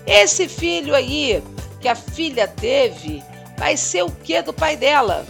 Esse 0.06 0.47
filho 0.47 0.94
aí 0.94 1.42
que 1.80 1.88
a 1.88 1.94
filha 1.94 2.47
teve 2.47 3.23
vai 3.62 3.76
ser 3.76 4.02
o 4.02 4.11
que 4.11 4.42
do 4.42 4.52
pai 4.52 4.76
dela? 4.76 5.25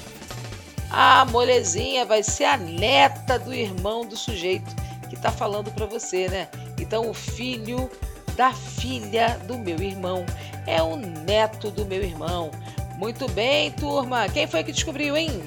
A 0.91 1.23
molezinha 1.27 2.07
vai 2.07 2.23
ser 2.23 2.45
a 2.45 2.57
neta 2.57 3.39
do 3.39 3.53
irmão 3.53 4.07
do 4.07 4.17
sujeito 4.17 4.75
que 5.11 5.15
está 5.15 5.31
falando 5.31 5.71
para 5.71 5.85
você, 5.85 6.29
né? 6.31 6.49
Então, 6.81 7.11
o 7.11 7.13
filho 7.13 7.91
da 8.35 8.51
filha 8.51 9.39
do 9.47 9.59
meu 9.59 9.79
irmão 9.79 10.25
é 10.67 10.83
o 10.83 10.97
neto 10.97 11.71
do 11.71 11.85
meu 11.85 12.03
irmão. 12.03 12.51
Muito 12.97 13.29
bem, 13.33 13.71
turma. 13.73 14.27
Quem 14.31 14.47
foi 14.47 14.65
que 14.65 14.73
descobriu, 14.73 15.15
hein? 15.15 15.43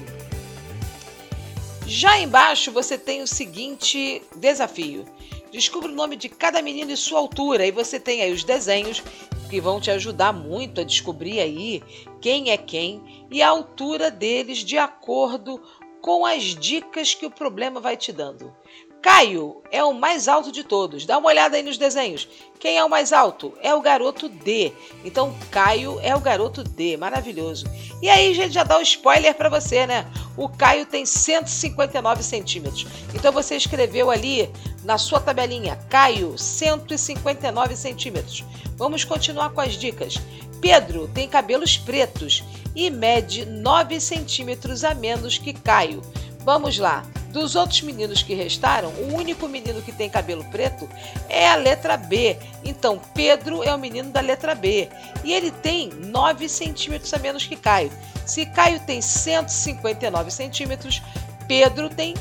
Já 1.88 2.20
embaixo 2.20 2.70
você 2.70 2.96
tem 2.96 3.20
o 3.20 3.26
seguinte 3.26 4.22
desafio. 4.36 5.04
Descubra 5.50 5.90
o 5.90 5.94
nome 5.94 6.14
de 6.14 6.28
cada 6.28 6.62
menino 6.62 6.92
e 6.92 6.96
sua 6.96 7.18
altura. 7.18 7.66
E 7.66 7.72
você 7.72 7.98
tem 7.98 8.22
aí 8.22 8.32
os 8.32 8.44
desenhos 8.44 9.02
que 9.50 9.60
vão 9.60 9.80
te 9.80 9.90
ajudar 9.90 10.32
muito 10.32 10.80
a 10.80 10.84
descobrir 10.84 11.40
aí 11.40 11.82
quem 12.26 12.50
é 12.50 12.56
quem 12.56 13.24
e 13.30 13.40
a 13.40 13.48
altura 13.48 14.10
deles 14.10 14.58
de 14.58 14.76
acordo 14.76 15.62
com 16.02 16.26
as 16.26 16.42
dicas 16.42 17.14
que 17.14 17.24
o 17.24 17.30
problema 17.30 17.78
vai 17.78 17.96
te 17.96 18.10
dando. 18.10 18.52
Caio 19.00 19.62
é 19.70 19.84
o 19.84 19.94
mais 19.94 20.26
alto 20.26 20.50
de 20.50 20.64
todos. 20.64 21.06
Dá 21.06 21.18
uma 21.18 21.28
olhada 21.28 21.56
aí 21.56 21.62
nos 21.62 21.78
desenhos. 21.78 22.26
Quem 22.58 22.78
é 22.78 22.84
o 22.84 22.90
mais 22.90 23.12
alto? 23.12 23.52
É 23.62 23.72
o 23.72 23.80
garoto 23.80 24.28
D. 24.28 24.72
Então, 25.04 25.32
Caio 25.52 26.00
é 26.02 26.16
o 26.16 26.20
garoto 26.20 26.64
D. 26.64 26.96
Maravilhoso. 26.96 27.66
E 28.02 28.08
aí, 28.08 28.34
gente, 28.34 28.52
já 28.52 28.64
dá 28.64 28.76
o 28.76 28.80
um 28.80 28.82
spoiler 28.82 29.32
para 29.32 29.48
você, 29.48 29.86
né? 29.86 30.10
O 30.36 30.48
Caio 30.48 30.84
tem 30.84 31.06
159 31.06 32.24
centímetros. 32.24 32.86
Então, 33.14 33.30
você 33.30 33.54
escreveu 33.54 34.10
ali 34.10 34.50
na 34.82 34.98
sua 34.98 35.20
tabelinha, 35.20 35.76
Caio, 35.88 36.36
159 36.36 37.76
centímetros. 37.76 38.44
Vamos 38.76 39.04
continuar 39.04 39.50
com 39.50 39.60
as 39.60 39.74
dicas. 39.74 40.20
Pedro 40.60 41.08
tem 41.08 41.28
cabelos 41.28 41.76
pretos 41.76 42.44
e 42.74 42.90
mede 42.90 43.44
9 43.44 44.00
centímetros 44.00 44.84
a 44.84 44.94
menos 44.94 45.38
que 45.38 45.52
Caio. 45.52 46.02
Vamos 46.40 46.78
lá. 46.78 47.04
Dos 47.30 47.54
outros 47.54 47.82
meninos 47.82 48.22
que 48.22 48.34
restaram, 48.34 48.88
o 48.90 49.14
único 49.14 49.46
menino 49.46 49.82
que 49.82 49.92
tem 49.92 50.08
cabelo 50.08 50.44
preto 50.44 50.88
é 51.28 51.48
a 51.48 51.56
letra 51.56 51.96
B. 51.96 52.36
Então, 52.64 53.00
Pedro 53.14 53.62
é 53.62 53.74
o 53.74 53.78
menino 53.78 54.10
da 54.10 54.20
letra 54.20 54.54
B. 54.54 54.88
E 55.22 55.34
ele 55.34 55.50
tem 55.50 55.90
9 55.90 56.48
centímetros 56.48 57.12
a 57.12 57.18
menos 57.18 57.46
que 57.46 57.56
Caio. 57.56 57.90
Se 58.24 58.46
Caio 58.46 58.80
tem 58.80 59.02
159 59.02 60.30
centímetros, 60.30 61.02
Pedro 61.46 61.90
tem 61.90 62.14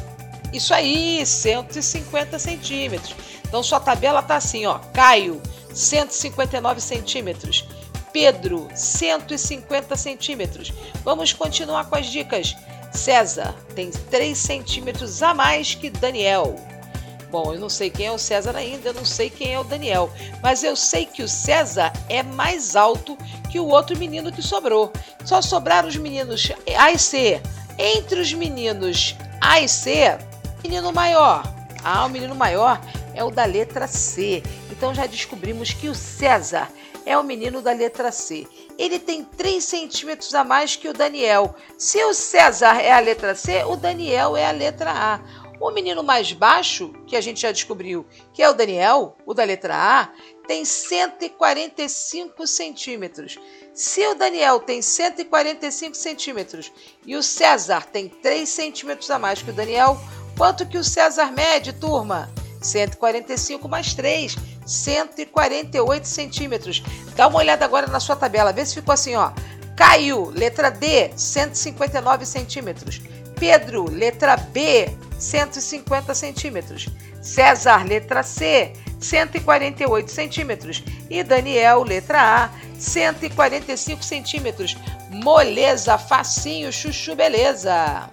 isso 0.52 0.74
aí, 0.74 1.26
150 1.26 2.38
centímetros. 2.38 3.16
Então, 3.48 3.64
sua 3.64 3.80
tabela 3.80 4.22
tá 4.22 4.36
assim, 4.36 4.66
ó. 4.66 4.80
Caio, 4.94 5.42
159 5.74 6.82
centímetros. 6.82 7.66
Pedro, 8.16 8.70
150 8.74 9.94
centímetros. 9.98 10.72
Vamos 11.04 11.34
continuar 11.34 11.90
com 11.90 11.98
as 11.98 12.06
dicas. 12.06 12.56
César 12.94 13.54
tem 13.76 13.92
3 13.92 14.38
centímetros 14.38 15.22
a 15.22 15.34
mais 15.34 15.76
que 15.76 15.90
Daniel. 15.90 16.56
Bom, 17.30 17.54
eu 17.54 17.60
não 17.60 17.68
sei 17.68 17.90
quem 17.90 18.06
é 18.06 18.12
o 18.14 18.18
César 18.18 18.56
ainda, 18.56 18.88
eu 18.88 18.94
não 18.94 19.04
sei 19.04 19.30
quem 19.30 19.54
é 19.54 19.60
o 19.60 19.66
Daniel, 19.66 20.10
mas 20.42 20.64
eu 20.64 20.78
sei 20.78 21.06
que 21.06 21.24
o 21.24 21.28
César 21.28 21.92
é 22.08 22.24
mais 22.24 22.78
alto 22.78 23.18
que 23.52 23.60
o 23.60 23.68
outro 23.68 23.98
menino 23.98 24.32
que 24.32 24.42
sobrou. 24.42 24.94
Só 25.26 25.42
sobraram 25.42 25.90
os 25.90 25.98
meninos 25.98 26.54
A 26.80 26.94
e 26.94 26.98
C. 26.98 27.42
Entre 27.78 28.22
os 28.22 28.32
meninos 28.32 29.14
A 29.42 29.60
e 29.60 29.68
C, 29.68 30.18
menino 30.64 30.94
maior. 30.94 31.44
Ah, 31.84 32.06
o 32.06 32.10
menino 32.10 32.34
maior 32.34 32.80
é 33.14 33.22
o 33.26 33.30
da 33.30 33.44
letra 33.44 33.88
C. 33.88 34.42
Então 34.72 34.96
já 34.96 35.06
descobrimos 35.06 35.74
que 35.74 35.90
o 35.90 35.94
César 35.94 36.70
é 37.06 37.18
o 37.18 37.24
menino 37.24 37.62
da 37.62 37.72
letra 37.72 38.12
C. 38.12 38.48
Ele 38.78 39.00
tem 39.00 39.24
3 39.24 39.64
centímetros 39.64 40.34
a 40.34 40.44
mais 40.44 40.76
que 40.76 40.90
o 40.90 40.94
Daniel. 40.94 41.56
Se 41.78 42.04
o 42.04 42.14
César 42.14 42.82
é 42.82 42.92
a 42.92 43.00
letra 43.00 43.36
C, 43.36 43.64
o 43.64 43.76
Daniel 43.76 44.36
é 44.36 44.46
a 44.46 44.52
letra 44.52 44.92
A. 44.92 45.22
O 45.60 45.72
menino 45.72 46.04
mais 46.04 46.34
baixo, 46.34 46.94
que 47.08 47.16
a 47.16 47.22
gente 47.22 47.40
já 47.40 47.52
descobriu 47.52 48.06
que 48.34 48.44
é 48.44 48.50
o 48.50 48.54
Daniel, 48.54 49.16
o 49.26 49.34
da 49.34 49.44
letra 49.44 49.74
A, 49.76 50.10
tem 50.48 50.66
145 50.66 52.46
centímetros. 52.46 53.40
Se 53.74 54.06
o 54.08 54.16
Daniel 54.16 54.60
tem 54.60 54.82
145 54.82 55.96
centímetros 55.96 56.72
e 57.06 57.16
o 57.16 57.24
César 57.24 57.86
tem 57.86 58.10
3 58.10 58.48
centímetros 58.48 59.10
a 59.10 59.20
mais 59.20 59.42
que 59.42 59.50
o 59.50 59.54
Daniel, 59.54 59.98
quanto 60.38 60.66
que 60.66 60.78
o 60.78 60.84
César 60.84 61.32
mede, 61.32 61.74
turma? 61.74 62.30
145 62.62 63.68
mais 63.68 63.94
3, 63.94 64.36
148 64.66 66.08
centímetros. 66.08 66.84
Dá 67.16 67.28
uma 67.28 67.40
olhada 67.40 67.66
agora 67.66 67.88
na 67.88 68.00
sua 68.00 68.16
tabela, 68.16 68.52
vê 68.52 68.66
se 68.66 68.76
ficou 68.76 68.94
assim, 68.94 69.16
ó. 69.16 69.32
Caio, 69.76 70.30
letra 70.30 70.70
D, 70.70 71.12
159 71.16 72.26
centímetros. 72.26 73.02
Pedro, 73.38 73.90
letra 73.90 74.38
B, 74.38 74.90
150 75.20 76.14
centímetros. 76.14 76.88
César, 77.22 77.86
letra 77.86 78.24
C, 78.24 78.72
148 79.00 80.10
centímetros. 80.10 80.84
E 81.10 81.24
Daniel, 81.24 81.84
letra 81.84 82.46
A, 82.46 82.50
145 82.80 84.04
centímetros. 84.04 84.78
Moleza, 85.12 85.98
facinho, 85.98 86.72
chuchu, 86.72 87.16
beleza. 87.16 88.10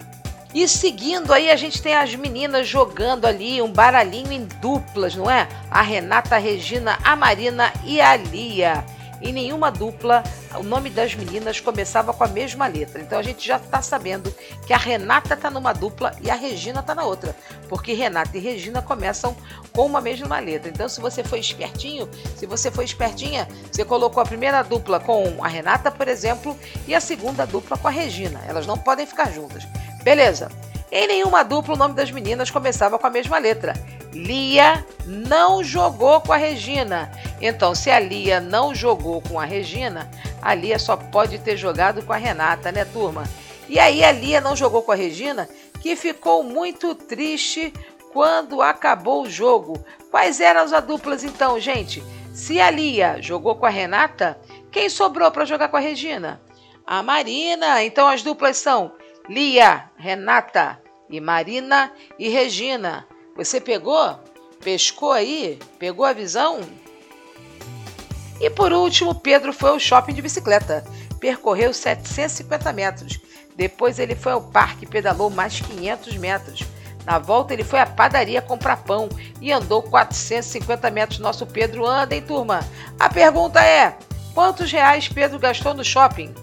E 0.53 0.67
seguindo 0.67 1.33
aí, 1.33 1.49
a 1.49 1.55
gente 1.55 1.81
tem 1.81 1.95
as 1.95 2.13
meninas 2.13 2.67
jogando 2.67 3.25
ali 3.25 3.61
um 3.61 3.71
baralhinho 3.71 4.31
em 4.31 4.45
duplas, 4.61 5.15
não 5.15 5.29
é? 5.29 5.47
A 5.69 5.81
Renata, 5.81 6.35
a 6.35 6.37
Regina, 6.37 6.99
a 7.03 7.15
Marina 7.15 7.73
e 7.83 7.99
a 7.99 8.15
Lia. 8.15 8.85
Em 9.23 9.31
nenhuma 9.31 9.71
dupla, 9.71 10.21
o 10.55 10.63
nome 10.63 10.89
das 10.89 11.15
meninas 11.15 11.59
começava 11.61 12.13
com 12.13 12.23
a 12.25 12.27
mesma 12.27 12.67
letra. 12.67 13.01
Então 13.01 13.17
a 13.17 13.23
gente 13.23 13.47
já 13.47 13.55
está 13.55 13.81
sabendo 13.81 14.29
que 14.67 14.73
a 14.73 14.77
Renata 14.77 15.33
está 15.33 15.49
numa 15.49 15.71
dupla 15.71 16.13
e 16.21 16.29
a 16.29 16.35
Regina 16.35 16.81
está 16.81 16.93
na 16.93 17.05
outra. 17.05 17.33
Porque 17.69 17.93
Renata 17.93 18.37
e 18.37 18.41
Regina 18.41 18.81
começam 18.81 19.35
com 19.71 19.85
uma 19.85 20.01
mesma 20.01 20.39
letra. 20.39 20.69
Então, 20.69 20.89
se 20.89 20.99
você 20.99 21.23
foi 21.23 21.39
espertinho, 21.39 22.09
se 22.35 22.45
você 22.45 22.69
foi 22.69 22.83
espertinha, 22.83 23.47
você 23.71 23.85
colocou 23.85 24.21
a 24.21 24.25
primeira 24.25 24.61
dupla 24.61 24.99
com 24.99 25.41
a 25.41 25.47
Renata, 25.47 25.89
por 25.89 26.09
exemplo, 26.09 26.57
e 26.85 26.93
a 26.93 26.99
segunda 26.99 27.45
dupla 27.45 27.77
com 27.77 27.87
a 27.87 27.91
Regina. 27.91 28.41
Elas 28.45 28.67
não 28.67 28.77
podem 28.77 29.05
ficar 29.05 29.31
juntas. 29.31 29.63
Beleza. 30.03 30.49
Em 30.95 31.07
nenhuma 31.07 31.41
dupla 31.41 31.73
o 31.73 31.77
nome 31.77 31.95
das 31.95 32.11
meninas 32.11 32.51
começava 32.51 32.99
com 32.99 33.07
a 33.07 33.09
mesma 33.09 33.39
letra. 33.39 33.73
Lia 34.13 34.85
não 35.07 35.63
jogou 35.63 36.21
com 36.21 36.31
a 36.31 36.37
Regina. 36.37 37.11
Então, 37.41 37.73
se 37.73 37.89
a 37.89 37.99
Lia 37.99 38.39
não 38.39 38.75
jogou 38.75 39.19
com 39.19 39.39
a 39.39 39.43
Regina, 39.43 40.07
a 40.39 40.53
Lia 40.53 40.77
só 40.77 40.95
pode 40.95 41.39
ter 41.39 41.57
jogado 41.57 42.03
com 42.05 42.13
a 42.13 42.17
Renata, 42.17 42.71
né, 42.71 42.85
turma? 42.85 43.23
E 43.67 43.79
aí 43.79 44.03
a 44.03 44.11
Lia 44.11 44.39
não 44.39 44.55
jogou 44.55 44.83
com 44.83 44.91
a 44.91 44.95
Regina, 44.95 45.49
que 45.81 45.95
ficou 45.95 46.43
muito 46.43 46.93
triste 46.93 47.73
quando 48.13 48.61
acabou 48.61 49.23
o 49.23 49.29
jogo. 49.29 49.83
Quais 50.11 50.39
eram 50.39 50.61
as 50.61 50.83
duplas 50.83 51.23
então, 51.23 51.59
gente? 51.59 52.03
Se 52.35 52.61
a 52.61 52.69
Lia 52.69 53.19
jogou 53.19 53.55
com 53.55 53.65
a 53.65 53.69
Renata, 53.69 54.37
quem 54.71 54.87
sobrou 54.89 55.31
para 55.31 55.43
jogar 55.43 55.69
com 55.69 55.77
a 55.77 55.79
Regina? 55.79 56.39
A 56.85 57.01
Marina. 57.01 57.83
Então 57.83 58.07
as 58.07 58.21
duplas 58.21 58.57
são 58.57 58.91
Lia, 59.27 59.89
Renata 59.97 60.82
e 61.13 61.21
Marina 61.21 61.91
e 62.17 62.27
Regina. 62.27 63.07
Você 63.35 63.61
pegou? 63.61 64.19
Pescou 64.63 65.11
aí? 65.11 65.59
Pegou 65.77 66.05
a 66.05 66.11
visão? 66.11 66.61
E 68.41 68.49
por 68.49 68.73
último, 68.73 69.13
Pedro 69.13 69.53
foi 69.53 69.69
ao 69.69 69.79
shopping 69.79 70.13
de 70.13 70.23
bicicleta. 70.23 70.83
Percorreu 71.19 71.71
750 71.71 72.73
metros. 72.73 73.19
Depois 73.55 73.99
ele 73.99 74.15
foi 74.15 74.31
ao 74.31 74.41
parque 74.41 74.85
e 74.85 74.87
pedalou 74.87 75.29
mais 75.29 75.61
500 75.61 76.17
metros. 76.17 76.63
Na 77.05 77.19
volta 77.19 77.53
ele 77.53 77.63
foi 77.63 77.79
à 77.79 77.85
padaria 77.85 78.41
comprar 78.41 78.77
pão 78.77 79.07
e 79.39 79.51
andou 79.51 79.83
450 79.83 80.89
metros. 80.89 81.19
Nosso 81.19 81.45
Pedro 81.45 81.85
anda, 81.85 82.15
hein, 82.15 82.23
turma? 82.23 82.67
A 82.99 83.07
pergunta 83.07 83.63
é: 83.63 83.95
quantos 84.33 84.71
reais 84.71 85.07
Pedro 85.07 85.37
gastou 85.37 85.75
no 85.75 85.83
shopping? 85.83 86.33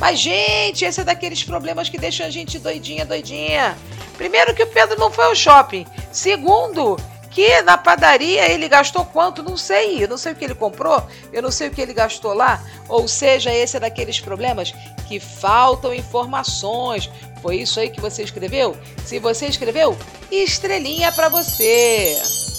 Mas, 0.00 0.18
gente, 0.18 0.82
esse 0.82 1.02
é 1.02 1.04
daqueles 1.04 1.44
problemas 1.44 1.90
que 1.90 1.98
deixam 1.98 2.26
a 2.26 2.30
gente 2.30 2.58
doidinha, 2.58 3.04
doidinha. 3.04 3.76
Primeiro, 4.16 4.54
que 4.54 4.62
o 4.62 4.66
Pedro 4.66 4.98
não 4.98 5.10
foi 5.10 5.26
ao 5.26 5.34
shopping. 5.34 5.86
Segundo, 6.10 6.96
que 7.30 7.60
na 7.62 7.76
padaria 7.76 8.50
ele 8.50 8.66
gastou 8.66 9.04
quanto? 9.04 9.42
Não 9.42 9.58
sei. 9.58 10.02
Eu 10.02 10.08
não 10.08 10.16
sei 10.16 10.32
o 10.32 10.34
que 10.34 10.44
ele 10.44 10.54
comprou, 10.54 11.06
eu 11.30 11.42
não 11.42 11.50
sei 11.50 11.68
o 11.68 11.70
que 11.70 11.82
ele 11.82 11.92
gastou 11.92 12.32
lá. 12.32 12.64
Ou 12.88 13.06
seja, 13.06 13.54
esse 13.54 13.76
é 13.76 13.80
daqueles 13.80 14.18
problemas 14.18 14.72
que 15.06 15.20
faltam 15.20 15.94
informações. 15.94 17.10
Foi 17.42 17.56
isso 17.56 17.78
aí 17.78 17.90
que 17.90 18.00
você 18.00 18.22
escreveu? 18.22 18.76
Se 19.04 19.18
você 19.18 19.46
escreveu, 19.46 19.96
estrelinha 20.30 21.12
para 21.12 21.28
você. 21.28 22.49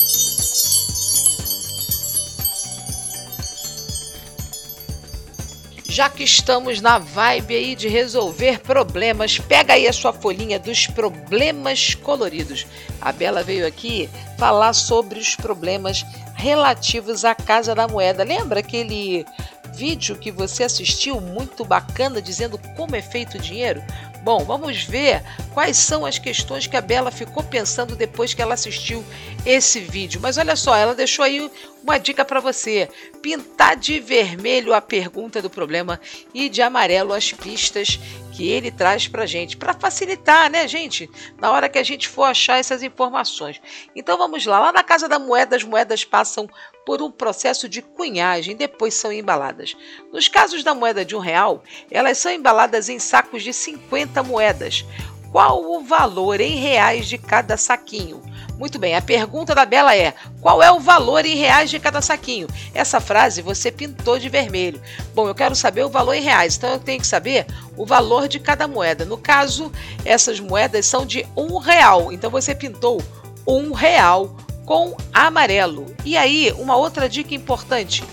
Já 5.91 6.09
que 6.09 6.23
estamos 6.23 6.79
na 6.79 6.97
vibe 6.99 7.53
aí 7.53 7.75
de 7.75 7.89
resolver 7.89 8.61
problemas, 8.61 9.37
pega 9.37 9.73
aí 9.73 9.89
a 9.89 9.91
sua 9.91 10.13
folhinha 10.13 10.57
dos 10.57 10.87
problemas 10.87 11.95
coloridos. 11.95 12.65
A 13.01 13.11
Bela 13.11 13.43
veio 13.43 13.67
aqui 13.67 14.09
falar 14.37 14.71
sobre 14.71 15.19
os 15.19 15.35
problemas 15.35 16.05
relativos 16.33 17.25
à 17.25 17.35
Casa 17.35 17.75
da 17.75 17.89
Moeda. 17.89 18.23
Lembra 18.23 18.61
aquele 18.61 19.25
vídeo 19.73 20.15
que 20.15 20.31
você 20.31 20.63
assistiu 20.63 21.19
muito 21.19 21.65
bacana 21.65 22.21
dizendo 22.21 22.57
como 22.77 22.95
é 22.95 23.01
feito 23.01 23.37
o 23.37 23.41
dinheiro? 23.41 23.83
Bom, 24.23 24.43
vamos 24.43 24.83
ver 24.83 25.23
quais 25.51 25.77
são 25.77 26.05
as 26.05 26.19
questões 26.19 26.67
que 26.67 26.77
a 26.77 26.81
Bela 26.81 27.09
ficou 27.09 27.43
pensando 27.43 27.95
depois 27.95 28.35
que 28.35 28.41
ela 28.41 28.53
assistiu 28.53 29.03
esse 29.45 29.79
vídeo. 29.79 30.19
Mas 30.21 30.37
olha 30.37 30.55
só, 30.55 30.75
ela 30.75 30.93
deixou 30.93 31.25
aí 31.25 31.49
uma 31.83 31.97
dica 31.97 32.23
para 32.23 32.39
você: 32.39 32.87
pintar 33.21 33.75
de 33.75 33.99
vermelho 33.99 34.73
a 34.73 34.81
pergunta 34.81 35.41
do 35.41 35.49
problema 35.49 35.99
e 36.33 36.49
de 36.49 36.61
amarelo 36.61 37.13
as 37.13 37.31
pistas 37.31 37.99
que 38.31 38.49
ele 38.49 38.71
traz 38.71 39.07
para 39.07 39.25
gente, 39.25 39.57
para 39.57 39.73
facilitar, 39.73 40.49
né, 40.49 40.67
gente, 40.67 41.09
na 41.39 41.51
hora 41.51 41.69
que 41.69 41.77
a 41.77 41.83
gente 41.83 42.07
for 42.07 42.23
achar 42.23 42.57
essas 42.57 42.81
informações. 42.81 43.61
Então 43.95 44.17
vamos 44.17 44.45
lá, 44.45 44.59
lá 44.59 44.71
na 44.71 44.83
Casa 44.83 45.07
da 45.07 45.19
Moeda, 45.19 45.55
as 45.55 45.63
moedas 45.63 46.03
passam 46.03 46.49
por 46.85 47.01
um 47.01 47.11
processo 47.11 47.69
de 47.69 47.81
cunhagem, 47.81 48.55
depois 48.55 48.93
são 48.93 49.11
embaladas. 49.11 49.75
Nos 50.11 50.27
casos 50.27 50.63
da 50.63 50.73
moeda 50.73 51.05
de 51.05 51.15
um 51.15 51.19
real, 51.19 51.63
elas 51.89 52.17
são 52.17 52.31
embaladas 52.31 52.89
em 52.89 52.99
sacos 52.99 53.43
de 53.43 53.53
50 53.53 54.23
moedas. 54.23 54.85
Qual 55.31 55.63
o 55.63 55.81
valor 55.81 56.41
em 56.41 56.57
reais 56.57 57.07
de 57.07 57.17
cada 57.17 57.55
saquinho? 57.55 58.21
Muito 58.61 58.77
bem, 58.77 58.95
a 58.95 59.01
pergunta 59.01 59.55
da 59.55 59.65
Bela 59.65 59.95
é: 59.97 60.13
qual 60.39 60.61
é 60.61 60.71
o 60.71 60.79
valor 60.79 61.25
em 61.25 61.35
reais 61.35 61.71
de 61.71 61.79
cada 61.79 61.99
saquinho? 61.99 62.47
Essa 62.75 63.01
frase 63.01 63.41
você 63.41 63.71
pintou 63.71 64.19
de 64.19 64.29
vermelho. 64.29 64.79
Bom, 65.15 65.27
eu 65.27 65.33
quero 65.33 65.55
saber 65.55 65.83
o 65.83 65.89
valor 65.89 66.13
em 66.13 66.21
reais, 66.21 66.57
então 66.57 66.69
eu 66.69 66.77
tenho 66.77 67.01
que 67.01 67.07
saber 67.07 67.47
o 67.75 67.87
valor 67.87 68.27
de 68.27 68.39
cada 68.39 68.67
moeda. 68.67 69.03
No 69.03 69.17
caso, 69.17 69.71
essas 70.05 70.39
moedas 70.39 70.85
são 70.85 71.07
de 71.07 71.25
um 71.35 71.57
real, 71.57 72.11
então 72.11 72.29
você 72.29 72.53
pintou 72.53 73.01
um 73.47 73.71
real 73.71 74.37
com 74.63 74.95
amarelo. 75.11 75.87
E 76.05 76.15
aí, 76.15 76.53
uma 76.55 76.75
outra 76.75 77.09
dica 77.09 77.33
importante: 77.33 78.03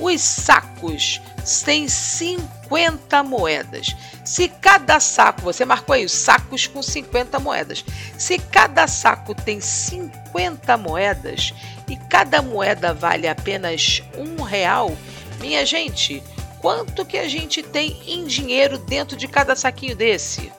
os 0.00 0.20
sacos 0.20 1.20
têm 1.64 1.86
50 1.86 3.22
moedas. 3.22 3.94
Se 4.24 4.48
cada 4.48 4.98
saco, 4.98 5.42
você 5.42 5.64
marcou 5.64 5.94
aí 5.94 6.04
os 6.04 6.12
sacos 6.12 6.66
com 6.66 6.82
50 6.82 7.38
moedas. 7.38 7.84
Se 8.16 8.38
cada 8.38 8.86
saco 8.86 9.34
tem 9.34 9.60
50 9.60 10.76
moedas 10.78 11.52
e 11.88 11.96
cada 11.96 12.40
moeda 12.40 12.94
vale 12.94 13.28
apenas 13.28 14.02
um 14.16 14.42
real, 14.42 14.96
minha 15.40 15.64
gente, 15.66 16.22
quanto 16.60 17.04
que 17.04 17.18
a 17.18 17.28
gente 17.28 17.62
tem 17.62 18.00
em 18.06 18.24
dinheiro 18.24 18.78
dentro 18.78 19.16
de 19.16 19.28
cada 19.28 19.54
saquinho 19.54 19.96
desse? 19.96 20.52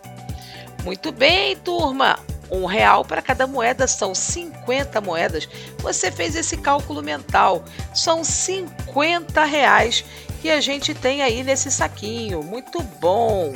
Muito 0.84 1.12
bem, 1.12 1.56
turma 1.58 2.20
um 2.52 2.66
real 2.66 3.06
para 3.06 3.22
cada 3.22 3.48
moeda, 3.48 3.88
são 3.88 4.14
50 4.14 5.00
moedas. 5.00 5.48
Você 5.80 6.12
fez 6.12 6.36
esse 6.36 6.58
cálculo 6.58 7.02
mental. 7.02 7.64
São 7.94 8.24
50 8.24 9.44
reais 9.46 10.04
que 10.42 10.50
a 10.50 10.60
gente 10.60 10.94
tem 10.94 11.22
aí 11.22 11.44
nesse 11.44 11.72
saquinho. 11.72 12.44
Muito 12.44 12.82
bom. 13.00 13.54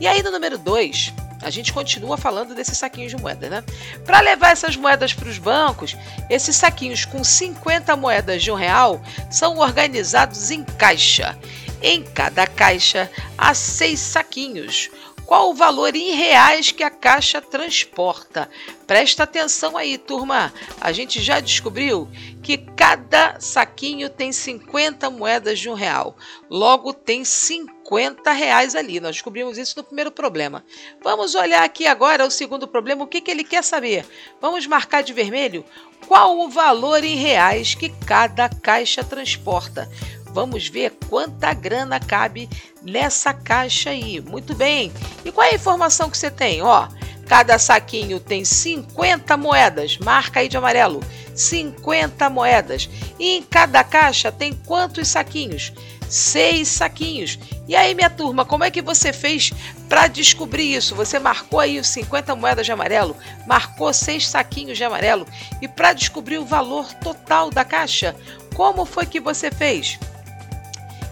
E 0.00 0.06
aí 0.06 0.22
no 0.22 0.30
número 0.30 0.56
2, 0.56 1.12
a 1.42 1.50
gente 1.50 1.72
continua 1.72 2.16
falando 2.16 2.54
desses 2.54 2.78
saquinhos 2.78 3.10
de 3.10 3.18
moeda, 3.20 3.48
né? 3.48 3.64
Para 4.04 4.20
levar 4.20 4.50
essas 4.50 4.76
moedas 4.76 5.12
para 5.12 5.28
os 5.28 5.38
bancos, 5.38 5.96
esses 6.28 6.56
saquinhos 6.56 7.04
com 7.04 7.24
50 7.24 7.94
moedas 7.96 8.42
de 8.42 8.50
um 8.50 8.54
real 8.54 9.00
são 9.30 9.58
organizados 9.58 10.50
em 10.50 10.64
caixa. 10.64 11.36
Em 11.82 12.02
cada 12.02 12.46
caixa 12.46 13.10
há 13.38 13.54
seis 13.54 14.00
saquinhos. 14.00 14.90
Qual 15.30 15.50
o 15.50 15.54
valor 15.54 15.94
em 15.94 16.10
reais 16.10 16.72
que 16.72 16.82
a 16.82 16.90
caixa 16.90 17.40
transporta? 17.40 18.50
Presta 18.84 19.22
atenção 19.22 19.76
aí, 19.76 19.96
turma. 19.96 20.52
A 20.80 20.90
gente 20.90 21.22
já 21.22 21.38
descobriu 21.38 22.08
que 22.42 22.58
cada 22.58 23.38
saquinho 23.38 24.10
tem 24.10 24.32
50 24.32 25.08
moedas 25.08 25.60
de 25.60 25.68
um 25.68 25.74
real. 25.74 26.16
Logo, 26.50 26.92
tem 26.92 27.24
50 27.24 28.32
reais 28.32 28.74
ali. 28.74 28.98
Nós 28.98 29.14
descobrimos 29.14 29.56
isso 29.56 29.74
no 29.76 29.84
primeiro 29.84 30.10
problema. 30.10 30.64
Vamos 31.00 31.36
olhar 31.36 31.62
aqui 31.62 31.86
agora 31.86 32.26
o 32.26 32.30
segundo 32.30 32.66
problema. 32.66 33.04
O 33.04 33.06
que, 33.06 33.20
que 33.20 33.30
ele 33.30 33.44
quer 33.44 33.62
saber? 33.62 34.04
Vamos 34.40 34.66
marcar 34.66 35.04
de 35.04 35.12
vermelho 35.12 35.64
qual 36.08 36.40
o 36.40 36.48
valor 36.48 37.04
em 37.04 37.14
reais 37.14 37.76
que 37.76 37.88
cada 38.04 38.48
caixa 38.48 39.04
transporta. 39.04 39.88
Vamos 40.32 40.68
ver 40.68 40.92
quanta 41.08 41.52
grana 41.52 41.98
cabe 41.98 42.48
nessa 42.82 43.34
caixa 43.34 43.90
aí. 43.90 44.20
Muito 44.20 44.54
bem. 44.54 44.92
E 45.24 45.32
qual 45.32 45.46
é 45.46 45.50
a 45.50 45.54
informação 45.54 46.08
que 46.08 46.16
você 46.16 46.30
tem? 46.30 46.62
Ó, 46.62 46.88
cada 47.26 47.58
saquinho 47.58 48.20
tem 48.20 48.44
50 48.44 49.36
moedas. 49.36 49.98
Marca 49.98 50.40
aí 50.40 50.48
de 50.48 50.56
amarelo. 50.56 51.00
50 51.34 52.28
moedas. 52.30 52.88
E 53.18 53.36
em 53.36 53.42
cada 53.42 53.82
caixa 53.82 54.30
tem 54.30 54.52
quantos 54.52 55.08
saquinhos? 55.08 55.72
Seis 56.08 56.68
saquinhos. 56.68 57.38
E 57.68 57.76
aí, 57.76 57.94
minha 57.94 58.10
turma, 58.10 58.44
como 58.44 58.64
é 58.64 58.70
que 58.70 58.82
você 58.82 59.12
fez 59.12 59.52
para 59.88 60.08
descobrir 60.08 60.74
isso? 60.74 60.94
Você 60.96 61.20
marcou 61.20 61.60
aí 61.60 61.78
os 61.78 61.86
50 61.86 62.34
moedas 62.34 62.66
de 62.66 62.72
amarelo, 62.72 63.16
marcou 63.46 63.92
seis 63.92 64.26
saquinhos 64.26 64.76
de 64.76 64.82
amarelo. 64.82 65.24
E 65.62 65.68
para 65.68 65.92
descobrir 65.92 66.38
o 66.38 66.44
valor 66.44 66.92
total 66.94 67.48
da 67.48 67.64
caixa, 67.64 68.16
como 68.56 68.84
foi 68.84 69.06
que 69.06 69.20
você 69.20 69.52
fez? 69.52 70.00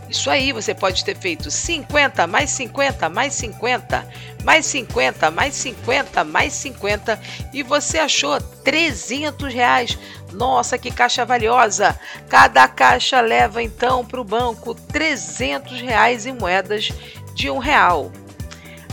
Isso 0.09 0.31
aí, 0.31 0.53
você 0.53 0.75
pode 0.75 1.05
ter 1.05 1.16
feito 1.16 1.51
50 1.51 2.27
mais 2.27 2.51
50 2.51 3.09
mais 3.11 3.35
50 3.35 4.09
mais 4.42 4.64
50 4.64 5.31
mais 5.31 5.55
50 5.55 6.25
mais 6.25 6.53
50 6.55 7.21
e 7.53 7.62
você 7.62 7.99
achou 7.99 8.40
300 8.40 9.53
reais. 9.53 9.99
Nossa, 10.33 10.79
que 10.79 10.90
caixa 10.90 11.25
valiosa! 11.25 11.99
Cada 12.29 12.66
caixa 12.68 13.21
leva 13.21 13.62
então 13.62 14.05
para 14.05 14.21
o 14.21 14.25
banco 14.25 14.75
300 14.75 15.81
reais 15.83 16.25
em 16.25 16.33
moedas 16.33 16.90
de 17.35 17.51
um 17.51 17.59
real. 17.59 18.11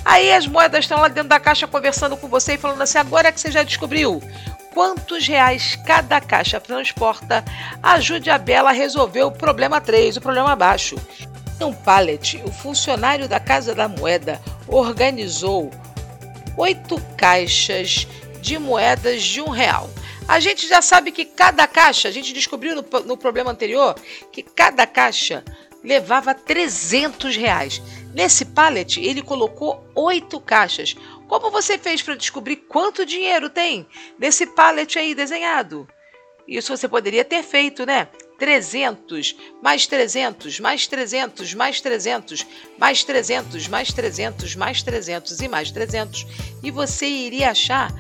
Aí 0.04 0.32
as 0.34 0.46
moedas 0.46 0.82
estão 0.82 1.00
lá 1.00 1.08
dentro 1.08 1.30
da 1.30 1.40
caixa 1.40 1.66
conversando 1.66 2.16
com 2.16 2.28
você 2.28 2.54
e 2.54 2.58
falando 2.58 2.82
assim: 2.82 3.00
agora 3.00 3.32
que 3.32 3.40
você 3.40 3.52
já 3.52 3.64
descobriu 3.64 4.22
quantos 4.76 5.26
reais 5.26 5.78
cada 5.86 6.20
caixa 6.20 6.60
transporta, 6.60 7.46
ajude 7.82 8.30
a 8.30 8.38
Bela 8.38 8.72
a 8.72 8.74
resolver 8.74 9.24
o 9.24 9.32
problema 9.32 9.80
3, 9.80 10.18
o 10.18 10.22
problema 10.22 10.52
abaixo. 10.52 10.98
Em 11.62 11.64
um 11.64 11.74
pallet, 11.74 12.44
o 12.46 12.52
funcionário 12.52 13.30
da 13.30 13.40
Casa 13.40 13.74
da 13.74 13.88
Moeda 13.88 14.42
organizou 14.68 15.72
oito 16.58 17.02
caixas 17.18 18.06
de 18.42 18.60
moedas 18.60 19.24
de 19.24 19.42
um 19.42 19.50
real. 19.50 19.90
A 20.28 20.42
gente 20.42 20.68
já 20.68 20.82
sabe 20.82 21.14
que 21.14 21.24
cada 21.24 21.66
caixa, 21.68 22.10
a 22.10 22.12
gente 22.12 22.34
descobriu 22.34 22.76
no, 22.76 22.84
no 23.06 23.16
problema 23.16 23.52
anterior, 23.52 23.96
que 24.30 24.44
cada 24.44 24.86
caixa 24.86 25.42
levava 25.86 26.34
300 26.34 27.38
reais. 27.38 27.82
Nesse 28.14 28.44
pallet, 28.44 29.00
ele 29.00 29.22
colocou 29.22 29.86
oito 29.94 30.40
caixas. 30.40 30.96
Como 31.28 31.50
você 31.50 31.78
fez 31.78 32.02
para 32.02 32.16
descobrir 32.16 32.58
quanto 32.58 33.06
dinheiro 33.06 33.50
tem 33.50 33.88
nesse 34.20 34.46
pallet 34.46 34.98
aí 35.00 35.16
desenhado? 35.16 35.88
Isso 36.48 36.76
você 36.76 36.88
poderia 36.88 37.26
ter 37.26 37.44
feito, 37.44 37.86
né? 37.86 38.08
300, 38.38 39.36
mais 39.64 39.88
300, 39.88 40.60
mais 40.60 40.88
300, 40.88 41.54
mais 41.54 41.82
300, 41.82 42.46
mais 42.78 43.04
300, 43.04 43.68
mais 43.68 43.94
300, 43.94 44.56
mais 44.56 44.84
300 44.84 45.40
e 45.40 45.48
mais 45.48 45.72
300. 45.72 46.28
E 46.62 46.70
você 46.70 47.08
iria 47.08 47.52
achar 47.52 47.92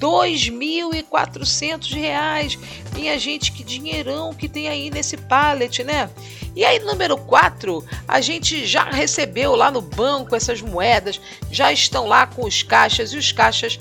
2.400 0.00 1.92
reais. 1.94 2.58
Minha 2.94 3.18
gente, 3.18 3.52
que 3.52 3.62
dinheirão 3.64 4.32
que 4.34 4.48
tem 4.48 4.68
aí 4.68 4.90
nesse 4.90 5.16
pallet, 5.16 5.84
né? 5.84 6.10
E 6.56 6.64
aí, 6.64 6.80
número 6.80 7.16
4, 7.16 7.84
a 8.06 8.20
gente 8.20 8.66
já 8.66 8.84
recebeu 8.84 9.54
lá 9.54 9.70
no 9.70 9.80
banco 9.80 10.34
essas 10.34 10.60
moedas, 10.60 11.20
já 11.50 11.72
estão 11.72 12.06
lá 12.06 12.26
com 12.26 12.44
os 12.44 12.62
caixas 12.64 13.12
e 13.12 13.16
os 13.16 13.30
caixas 13.30 13.78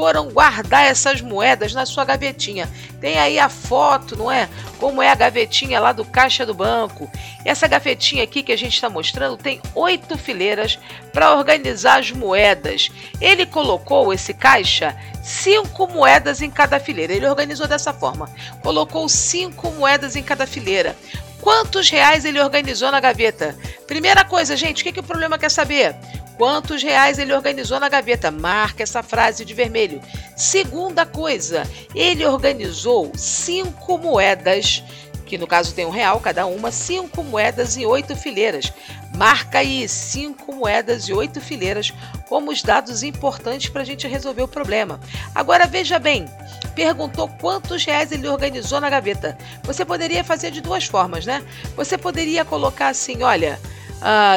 foram 0.00 0.30
guardar 0.30 0.86
essas 0.86 1.20
moedas 1.20 1.74
na 1.74 1.84
sua 1.84 2.06
gavetinha. 2.06 2.66
Tem 3.02 3.18
aí 3.18 3.38
a 3.38 3.50
foto, 3.50 4.16
não 4.16 4.32
é? 4.32 4.48
Como 4.78 5.02
é 5.02 5.10
a 5.10 5.14
gavetinha 5.14 5.78
lá 5.78 5.92
do 5.92 6.06
caixa 6.06 6.46
do 6.46 6.54
banco. 6.54 7.10
Essa 7.44 7.68
gavetinha 7.68 8.24
aqui 8.24 8.42
que 8.42 8.50
a 8.50 8.56
gente 8.56 8.72
está 8.72 8.88
mostrando 8.88 9.36
tem 9.36 9.60
oito 9.74 10.16
fileiras 10.16 10.78
para 11.12 11.34
organizar 11.34 12.00
as 12.00 12.10
moedas. 12.12 12.90
Ele 13.20 13.44
colocou 13.44 14.10
esse 14.10 14.32
caixa 14.32 14.96
cinco 15.22 15.86
moedas 15.86 16.40
em 16.40 16.50
cada 16.50 16.80
fileira. 16.80 17.12
Ele 17.12 17.28
organizou 17.28 17.68
dessa 17.68 17.92
forma: 17.92 18.26
colocou 18.62 19.06
cinco 19.06 19.70
moedas 19.72 20.16
em 20.16 20.22
cada 20.22 20.46
fileira. 20.46 20.96
Quantos 21.40 21.88
reais 21.88 22.24
ele 22.24 22.40
organizou 22.40 22.90
na 22.90 23.00
gaveta? 23.00 23.56
Primeira 23.86 24.24
coisa, 24.24 24.56
gente, 24.56 24.82
o 24.82 24.84
que, 24.84 24.92
que 24.92 25.00
o 25.00 25.04
problema 25.04 25.38
quer 25.38 25.50
saber? 25.50 25.96
Quantos 26.36 26.82
reais 26.82 27.18
ele 27.18 27.34
organizou 27.34 27.78
na 27.78 27.88
gaveta? 27.88 28.30
Marca 28.30 28.82
essa 28.82 29.02
frase 29.02 29.44
de 29.44 29.52
vermelho. 29.52 30.00
Segunda 30.36 31.04
coisa, 31.04 31.68
ele 31.94 32.24
organizou 32.24 33.12
cinco 33.14 33.98
moedas, 33.98 34.82
que 35.30 35.38
no 35.38 35.46
caso 35.46 35.72
tem 35.72 35.86
um 35.86 35.90
real 35.90 36.18
cada 36.18 36.44
uma, 36.44 36.72
cinco 36.72 37.22
moedas 37.22 37.76
e 37.76 37.86
oito 37.86 38.16
fileiras. 38.16 38.72
Marca 39.16 39.60
aí 39.60 39.88
cinco 39.88 40.52
moedas 40.52 41.04
e 41.04 41.12
oito 41.12 41.40
fileiras 41.40 41.92
como 42.28 42.50
os 42.50 42.64
dados 42.64 43.04
importantes 43.04 43.70
para 43.70 43.82
a 43.82 43.84
gente 43.84 44.08
resolver 44.08 44.42
o 44.42 44.48
problema. 44.48 44.98
Agora 45.32 45.68
veja 45.68 46.00
bem, 46.00 46.26
perguntou 46.74 47.28
quantos 47.40 47.84
reais 47.84 48.10
ele 48.10 48.26
organizou 48.26 48.80
na 48.80 48.90
gaveta. 48.90 49.38
Você 49.62 49.84
poderia 49.84 50.24
fazer 50.24 50.50
de 50.50 50.60
duas 50.60 50.86
formas, 50.86 51.24
né? 51.24 51.44
Você 51.76 51.96
poderia 51.96 52.44
colocar 52.44 52.88
assim, 52.88 53.22
olha. 53.22 53.56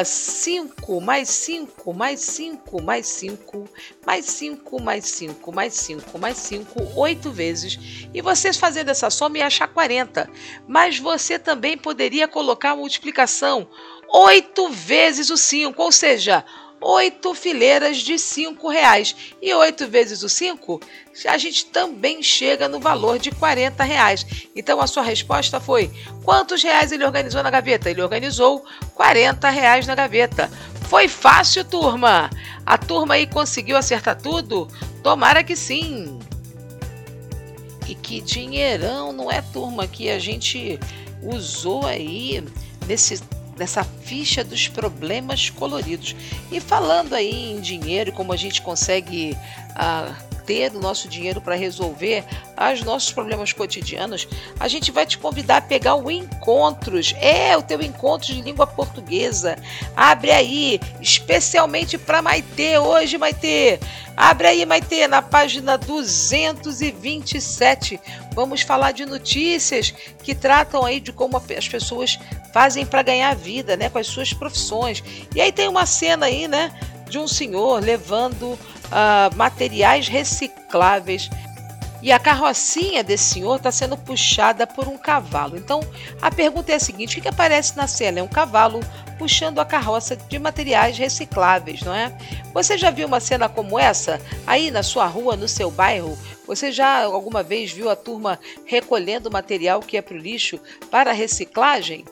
5 0.04 0.98
uh, 0.98 1.00
mais 1.00 1.28
5 1.28 1.92
mais 1.94 2.20
5 2.20 2.82
mais 2.82 3.06
5 3.06 3.64
mais 4.04 4.26
5 4.26 4.82
mais 4.82 5.04
5 5.06 5.52
mais 5.52 5.74
5 5.74 6.18
mais 6.18 6.36
5, 6.36 6.92
8 6.96 7.30
vezes. 7.30 7.78
E 8.12 8.20
você 8.20 8.52
fazendo 8.52 8.90
essa 8.90 9.08
soma 9.10 9.38
ia 9.38 9.46
achar 9.46 9.68
40. 9.68 10.28
Mas 10.68 10.98
você 10.98 11.38
também 11.38 11.78
poderia 11.78 12.28
colocar 12.28 12.70
a 12.70 12.76
multiplicação 12.76 13.66
8 14.08 14.68
vezes 14.68 15.30
o 15.30 15.36
5, 15.36 15.82
ou 15.82 15.90
seja, 15.90 16.44
oito 16.84 17.34
fileiras 17.34 17.98
de 17.98 18.18
cinco 18.18 18.68
reais. 18.68 19.16
E 19.40 19.52
oito 19.54 19.88
vezes 19.88 20.22
o 20.22 20.28
cinco, 20.28 20.80
a 21.26 21.38
gente 21.38 21.66
também 21.66 22.22
chega 22.22 22.68
no 22.68 22.78
valor 22.78 23.18
de 23.18 23.30
40 23.30 23.82
reais. 23.82 24.26
Então 24.54 24.80
a 24.80 24.86
sua 24.86 25.02
resposta 25.02 25.58
foi: 25.58 25.90
quantos 26.22 26.62
reais 26.62 26.92
ele 26.92 27.04
organizou 27.04 27.42
na 27.42 27.50
gaveta? 27.50 27.90
Ele 27.90 28.02
organizou 28.02 28.64
40 28.94 29.48
reais 29.48 29.86
na 29.86 29.94
gaveta. 29.94 30.50
Foi 30.88 31.08
fácil, 31.08 31.64
turma? 31.64 32.30
A 32.66 32.76
turma 32.76 33.14
aí 33.14 33.26
conseguiu 33.26 33.76
acertar 33.76 34.20
tudo? 34.20 34.68
Tomara 35.02 35.42
que 35.42 35.56
sim. 35.56 36.18
E 37.88 37.94
que 37.94 38.20
dinheirão, 38.20 39.12
não 39.12 39.30
é, 39.30 39.42
turma, 39.42 39.86
que 39.86 40.08
a 40.10 40.18
gente 40.18 40.78
usou 41.22 41.86
aí 41.86 42.42
nesse 42.86 43.20
dessa 43.56 43.84
ficha 43.84 44.42
dos 44.44 44.68
problemas 44.68 45.50
coloridos. 45.50 46.14
E 46.50 46.60
falando 46.60 47.14
aí 47.14 47.52
em 47.52 47.60
dinheiro, 47.60 48.12
como 48.12 48.32
a 48.32 48.36
gente 48.36 48.62
consegue 48.62 49.36
ah, 49.74 50.14
ter 50.46 50.74
o 50.74 50.80
nosso 50.80 51.08
dinheiro 51.08 51.40
para 51.40 51.54
resolver 51.54 52.24
os 52.72 52.82
nossos 52.82 53.12
problemas 53.12 53.52
cotidianos, 53.52 54.26
a 54.58 54.66
gente 54.68 54.90
vai 54.90 55.06
te 55.06 55.18
convidar 55.18 55.58
a 55.58 55.62
pegar 55.62 55.96
o 55.96 56.10
Encontros. 56.10 57.14
É 57.20 57.54
o 57.56 57.62
teu 57.62 57.80
encontro 57.82 58.32
de 58.32 58.40
língua 58.40 58.66
portuguesa. 58.66 59.58
Abre 59.96 60.30
aí, 60.30 60.80
especialmente 61.00 61.98
para 61.98 62.22
Maitê 62.22 62.78
hoje, 62.78 63.18
Maitê. 63.18 63.80
Abre 64.16 64.46
aí, 64.46 64.64
Maitê, 64.64 65.08
na 65.08 65.20
página 65.20 65.76
227. 65.76 68.00
Vamos 68.32 68.62
falar 68.62 68.92
de 68.92 69.04
notícias 69.04 69.92
que 70.22 70.32
tratam 70.34 70.84
aí 70.84 71.00
de 71.00 71.12
como 71.12 71.36
as 71.36 71.68
pessoas 71.68 72.18
fazem 72.52 72.86
para 72.86 73.02
ganhar 73.02 73.34
vida, 73.34 73.76
né, 73.76 73.90
com 73.90 73.98
as 73.98 74.06
suas 74.06 74.32
profissões. 74.32 75.02
E 75.34 75.40
aí 75.40 75.50
tem 75.50 75.66
uma 75.66 75.86
cena 75.86 76.26
aí, 76.26 76.46
né, 76.46 76.72
de 77.08 77.18
um 77.18 77.28
senhor 77.28 77.82
levando 77.82 78.52
uh, 78.52 79.36
materiais 79.36 80.08
recicláveis 80.08 81.30
e 82.04 82.12
a 82.12 82.18
carrocinha 82.18 83.02
desse 83.02 83.24
senhor 83.24 83.56
está 83.56 83.72
sendo 83.72 83.96
puxada 83.96 84.66
por 84.66 84.86
um 84.86 84.98
cavalo. 84.98 85.56
Então 85.56 85.80
a 86.20 86.30
pergunta 86.30 86.70
é 86.70 86.74
a 86.74 86.78
seguinte: 86.78 87.18
o 87.18 87.22
que, 87.22 87.26
aparece 87.26 87.74
na 87.78 87.86
cena? 87.86 88.20
É 88.20 88.22
um 88.22 88.28
cavalo 88.28 88.80
puxando 89.18 89.58
a 89.58 89.64
carroça 89.64 90.14
de 90.14 90.38
materiais 90.38 90.98
recicláveis, 90.98 91.80
não 91.80 91.94
é? 91.94 92.14
Você 92.52 92.76
já 92.76 92.90
viu 92.90 93.06
uma 93.06 93.20
cena 93.20 93.48
como 93.48 93.78
essa 93.78 94.20
aí 94.46 94.70
na 94.70 94.82
sua 94.82 95.06
rua, 95.06 95.34
no 95.34 95.48
seu 95.48 95.70
bairro? 95.70 96.18
Você 96.46 96.70
já 96.70 97.04
alguma 97.04 97.42
vez 97.42 97.72
viu 97.72 97.88
a 97.88 97.96
turma 97.96 98.38
recolhendo 98.66 99.30
material 99.30 99.80
que 99.80 99.96
é 99.96 100.02
para 100.02 100.14
o 100.14 100.18
lixo 100.18 100.60
para 100.90 101.10
reciclagem? 101.10 102.04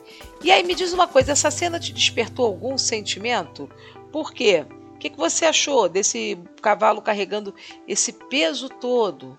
E 0.43 0.51
aí 0.51 0.63
me 0.63 0.73
diz 0.73 0.91
uma 0.91 1.07
coisa: 1.07 1.33
essa 1.33 1.51
cena 1.51 1.79
te 1.79 1.93
despertou 1.93 2.47
algum 2.47 2.79
sentimento? 2.79 3.69
Por 4.11 4.33
quê? 4.33 4.65
Que, 5.03 5.09
que 5.09 5.17
você 5.17 5.43
achou 5.43 5.89
desse 5.89 6.39
cavalo 6.61 7.01
carregando 7.01 7.53
esse 7.85 8.13
peso 8.13 8.69
todo? 8.69 9.37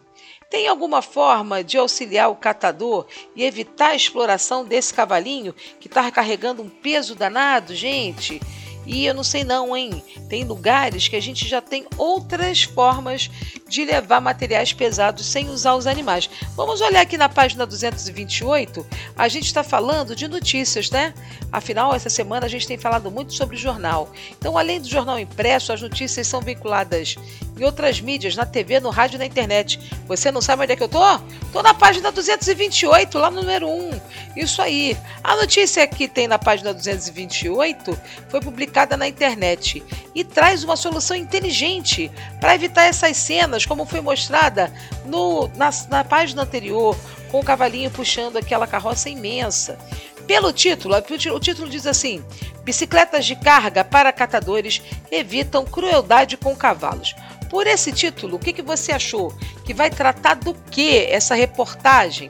Tem 0.51 0.69
alguma 0.69 1.01
forma 1.01 1.65
de 1.65 1.79
auxiliar 1.79 2.31
o 2.31 2.37
catador 2.37 3.07
e 3.35 3.43
evitar 3.43 3.93
a 3.93 3.97
exploração 3.97 4.63
desse 4.63 4.93
cavalinho 4.93 5.55
que 5.81 5.89
está 5.89 6.11
carregando 6.11 6.63
um 6.63 6.69
peso 6.69 7.15
danado, 7.15 7.75
gente? 7.75 8.43
E 8.87 9.07
eu 9.07 9.15
não 9.15 9.25
sei 9.25 9.45
não, 9.45 9.77
hein? 9.77 10.03
Tem 10.29 10.45
lugares 10.45 11.09
que 11.09 11.17
a 11.17 11.21
gente 11.21 11.49
já 11.49 11.61
tem 11.61 11.87
outras 11.97 12.63
formas 12.63 13.31
de 13.69 13.85
levar 13.85 14.21
materiais 14.21 14.73
pesados 14.73 15.27
sem 15.27 15.49
usar 15.49 15.75
os 15.75 15.87
animais. 15.87 16.29
Vamos 16.55 16.81
olhar 16.81 17.01
aqui 17.01 17.17
na 17.17 17.29
página 17.29 17.67
228. 17.67 18.87
A 19.17 19.29
gente 19.29 19.47
está 19.47 19.65
falando 19.65 20.15
de 20.15 20.29
notícias, 20.29 20.91
né? 20.91 21.15
Afinal, 21.51 21.95
essa 21.95 22.11
semana 22.11 22.47
a 22.47 22.49
gente 22.49 22.67
tem 22.67 22.77
falado 22.79 23.11
muito 23.11 23.33
sobre 23.33 23.57
jornal. 23.57 24.13
Então, 24.39 24.59
além 24.59 24.81
do 24.81 24.89
jornal 24.89 25.19
impresso, 25.19 25.73
as 25.73 25.81
notícias 25.81 26.27
são 26.27 26.41
vinculadas 26.41 27.17
em 27.59 27.65
outras 27.65 28.01
mídias, 28.01 28.35
na 28.35 28.45
TV, 28.45 28.81
no 28.81 28.91
rádio 28.91 29.17
e 29.17 29.19
na 29.19 29.27
internet. 29.27 29.79
Você 30.07 30.31
não 30.31 30.41
sabe 30.41 30.65
onde 30.65 30.73
é 30.73 30.77
que 30.77 30.83
eu 30.83 30.89
tô? 30.89 31.19
Tô 31.53 31.63
na 31.63 31.73
página 31.73 32.11
228, 32.11 33.19
lá 33.19 33.31
no 33.31 33.43
número 33.43 33.69
1. 33.69 34.01
Isso 34.37 34.61
aí. 34.61 34.97
A 35.23 35.37
notícia 35.37 35.87
que 35.87 36.09
tem 36.09 36.27
na 36.27 36.39
página 36.39 36.75
228 36.75 37.99
foi 38.29 38.41
publicada 38.41 38.97
na 38.97 39.07
internet 39.07 39.83
e 40.15 40.25
traz 40.25 40.65
uma 40.65 40.77
solução 40.77 41.17
inteligente 41.17 42.11
para 42.41 42.55
evitar 42.55 42.85
essas 42.85 43.17
cenas, 43.17 43.65
como 43.65 43.85
foi 43.85 44.01
mostrada 44.01 44.73
no, 45.05 45.49
na, 45.55 45.71
na 45.89 46.05
página 46.05 46.43
anterior, 46.43 46.97
com 47.31 47.41
o 47.41 47.45
cavalinho 47.45 47.91
puxando 47.91 48.37
aquela 48.37 48.67
carroça 48.67 49.09
imensa. 49.09 49.79
Pelo 50.27 50.53
título, 50.53 50.95
o 50.97 51.41
título 51.41 51.69
diz 51.69 51.87
assim: 51.87 52.25
Bicicletas 52.65 53.27
de 53.27 53.37
carga 53.37 53.85
para 53.85 54.13
catadores 54.13 54.81
evitam 55.11 55.67
crueldade 55.67 56.37
com 56.37 56.57
cavalos. 56.57 57.15
Por 57.55 57.69
esse 57.69 57.93
título, 57.93 58.35
o 58.35 58.39
que, 58.41 58.53
que 58.53 58.63
você 58.63 58.91
achou? 58.91 59.33
Que 59.65 59.73
vai 59.73 59.89
tratar 59.89 60.35
do 60.35 60.53
que 60.73 61.07
essa 61.07 61.37
reportagem? 61.37 62.29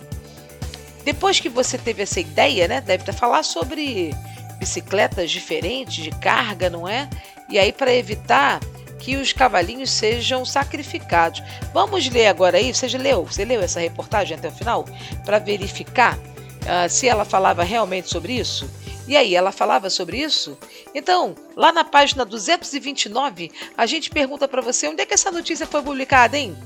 Depois 1.03 1.41
que 1.41 1.49
você 1.49 1.79
teve 1.79 2.03
essa 2.03 2.21
ideia, 2.21 2.69
né? 2.69 2.83
Deve 2.83 3.11
falar 3.11 3.43
sobre 3.43 4.15
bicicletas 4.59 5.31
diferentes 5.31 6.05
de 6.05 6.11
carga, 6.11 6.69
não 6.69 6.87
é? 6.87 7.09
E 7.49 7.59
aí, 7.59 7.73
para 7.73 7.95
evitar 7.95 8.61
que 8.99 9.17
os 9.17 9.33
cavalinhos 9.33 9.91
sejam 9.91 10.45
sacrificados. 10.45 11.43
Vamos 11.73 12.07
ler 12.07 12.27
agora 12.27 12.59
aí. 12.59 12.75
Você 12.75 12.87
leu? 12.99 13.25
Você 13.25 13.47
leu 13.47 13.63
essa 13.63 13.81
reportagem 13.81 14.37
até 14.37 14.49
o 14.49 14.53
final? 14.53 14.85
Para 15.25 15.39
verificar 15.39 16.19
uh, 16.19 16.87
se 16.87 17.09
ela 17.09 17.25
falava 17.25 17.65
realmente 17.65 18.11
sobre 18.11 18.35
isso? 18.35 18.69
E 19.07 19.17
aí, 19.17 19.35
ela 19.35 19.53
falava 19.53 19.91
sobre 19.91 20.19
isso? 20.19 20.57
Então, 20.95 21.35
lá 21.55 21.71
na 21.73 21.85
página 21.85 22.25
229, 22.25 23.51
a 23.77 23.85
gente 23.85 24.11
pergunta 24.11 24.49
para 24.49 24.63
você 24.63 24.89
onde 24.89 25.03
é 25.03 25.07
que 25.07 25.13
essa 25.13 25.31
notícia 25.31 25.67
foi 25.67 25.83
publicada, 25.83 26.39
hein? 26.39 26.57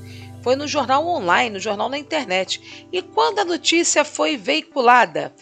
Foi 0.41 0.55
no 0.55 0.67
jornal 0.67 1.05
online, 1.05 1.49
no 1.49 1.59
jornal 1.59 1.89
na 1.89 1.97
internet. 1.97 2.87
E 2.91 3.01
quando 3.01 3.39
a 3.39 3.45
notícia 3.45 4.05
foi 4.05 4.37
veiculada? 4.37 5.33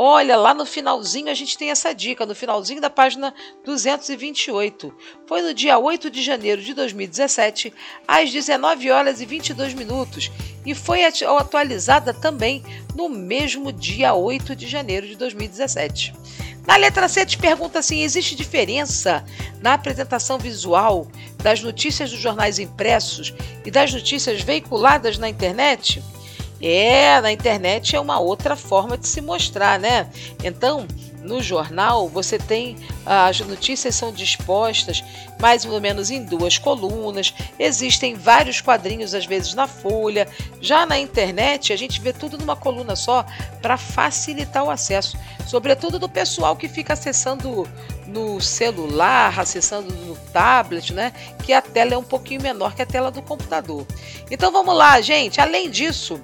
Olha, 0.00 0.36
lá 0.36 0.54
no 0.54 0.64
finalzinho 0.64 1.28
a 1.28 1.34
gente 1.34 1.58
tem 1.58 1.72
essa 1.72 1.92
dica, 1.92 2.24
no 2.24 2.32
finalzinho 2.32 2.80
da 2.80 2.88
página 2.88 3.34
228. 3.64 4.94
Foi 5.26 5.42
no 5.42 5.52
dia 5.52 5.76
8 5.76 6.08
de 6.08 6.22
janeiro 6.22 6.62
de 6.62 6.72
2017, 6.72 7.74
às 8.06 8.30
19 8.30 8.92
horas 8.92 9.20
e 9.20 9.26
22 9.26 9.74
minutos, 9.74 10.30
e 10.64 10.72
foi 10.72 11.00
atualizada 11.04 12.14
também 12.14 12.62
no 12.94 13.08
mesmo 13.08 13.72
dia 13.72 14.14
8 14.14 14.54
de 14.54 14.68
janeiro 14.68 15.04
de 15.04 15.16
2017. 15.16 16.14
Na 16.64 16.76
letra 16.76 17.08
C 17.08 17.26
te 17.26 17.36
pergunta 17.36 17.80
assim: 17.80 18.04
existe 18.04 18.36
diferença 18.36 19.24
na 19.60 19.74
apresentação 19.74 20.38
visual 20.38 21.08
das 21.42 21.60
notícias 21.60 22.12
dos 22.12 22.20
jornais 22.20 22.60
impressos 22.60 23.34
e 23.66 23.70
das 23.72 23.92
notícias 23.92 24.42
veiculadas 24.42 25.18
na 25.18 25.28
internet? 25.28 26.00
É, 26.60 27.20
na 27.20 27.30
internet 27.30 27.94
é 27.94 28.00
uma 28.00 28.18
outra 28.18 28.56
forma 28.56 28.98
de 28.98 29.06
se 29.06 29.20
mostrar, 29.20 29.78
né? 29.78 30.10
Então, 30.42 30.86
no 31.22 31.42
jornal 31.42 32.08
você 32.08 32.38
tem 32.38 32.76
as 33.04 33.40
notícias 33.40 33.94
são 33.94 34.12
dispostas 34.12 35.04
mais 35.40 35.64
ou 35.64 35.80
menos 35.80 36.10
em 36.10 36.24
duas 36.24 36.58
colunas, 36.58 37.32
existem 37.58 38.14
vários 38.14 38.60
quadrinhos 38.60 39.14
às 39.14 39.24
vezes 39.24 39.54
na 39.54 39.68
folha. 39.68 40.26
Já 40.60 40.84
na 40.84 40.98
internet 40.98 41.72
a 41.72 41.76
gente 41.76 42.00
vê 42.00 42.12
tudo 42.12 42.38
numa 42.38 42.56
coluna 42.56 42.96
só 42.96 43.24
para 43.62 43.76
facilitar 43.76 44.64
o 44.64 44.70
acesso, 44.70 45.16
sobretudo 45.46 45.98
do 45.98 46.08
pessoal 46.08 46.56
que 46.56 46.68
fica 46.68 46.94
acessando 46.94 47.68
no 48.06 48.40
celular, 48.40 49.38
acessando 49.38 49.94
no 49.94 50.16
tablet, 50.32 50.92
né? 50.92 51.12
Que 51.44 51.52
a 51.52 51.62
tela 51.62 51.94
é 51.94 51.98
um 51.98 52.02
pouquinho 52.02 52.42
menor 52.42 52.74
que 52.74 52.82
a 52.82 52.86
tela 52.86 53.10
do 53.10 53.22
computador. 53.22 53.86
Então 54.30 54.50
vamos 54.50 54.74
lá, 54.74 55.00
gente. 55.00 55.40
Além 55.40 55.70
disso, 55.70 56.20